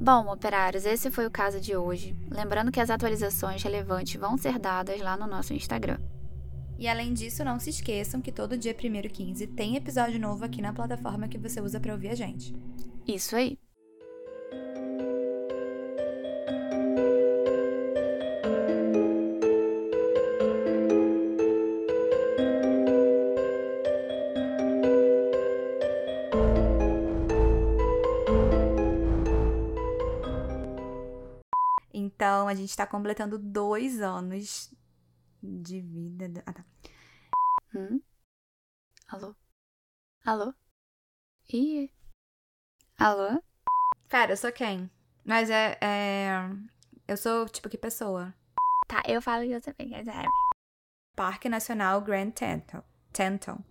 Bom, 0.00 0.32
operários, 0.32 0.86
esse 0.86 1.10
foi 1.10 1.26
o 1.26 1.30
caso 1.30 1.60
de 1.60 1.76
hoje. 1.76 2.14
Lembrando 2.30 2.70
que 2.70 2.78
as 2.78 2.88
atualizações 2.88 3.60
relevantes 3.60 4.14
vão 4.14 4.38
ser 4.38 4.56
dadas 4.56 5.00
lá 5.00 5.16
no 5.16 5.26
nosso 5.26 5.52
Instagram. 5.52 5.98
E 6.78 6.86
além 6.86 7.12
disso, 7.12 7.44
não 7.44 7.58
se 7.58 7.70
esqueçam 7.70 8.20
que 8.20 8.30
todo 8.30 8.56
dia 8.56 8.72
1 8.72 8.94
e 8.94 9.08
15 9.08 9.46
tem 9.48 9.74
episódio 9.74 10.20
novo 10.20 10.44
aqui 10.44 10.62
na 10.62 10.72
plataforma 10.72 11.26
que 11.26 11.36
você 11.36 11.60
usa 11.60 11.80
para 11.80 11.92
ouvir 11.92 12.10
a 12.10 12.14
gente. 12.14 12.54
Isso 13.08 13.34
aí. 13.34 13.58
A 32.48 32.54
gente 32.54 32.76
tá 32.76 32.86
completando 32.86 33.38
dois 33.38 34.00
anos 34.00 34.72
de 35.42 35.80
vida. 35.80 36.42
Ah, 36.46 36.52
tá. 36.52 36.64
Hum? 37.74 38.00
Alô? 39.08 39.34
Alô? 40.24 40.54
Ih. 41.52 41.90
Alô? 42.98 43.42
Pera, 44.08 44.32
eu 44.32 44.36
sou 44.36 44.52
quem? 44.52 44.90
Mas 45.24 45.50
é, 45.50 45.78
é. 45.80 46.28
Eu 47.06 47.16
sou, 47.16 47.48
tipo, 47.48 47.68
que 47.68 47.78
pessoa? 47.78 48.34
Tá, 48.86 49.02
eu 49.06 49.20
falo 49.20 49.44
que 49.44 49.52
eu 49.52 49.60
também. 49.60 49.92
Parque 51.14 51.48
Nacional 51.48 52.00
Grand 52.00 52.30
Teton. 52.30 52.82
Tenton. 53.12 53.64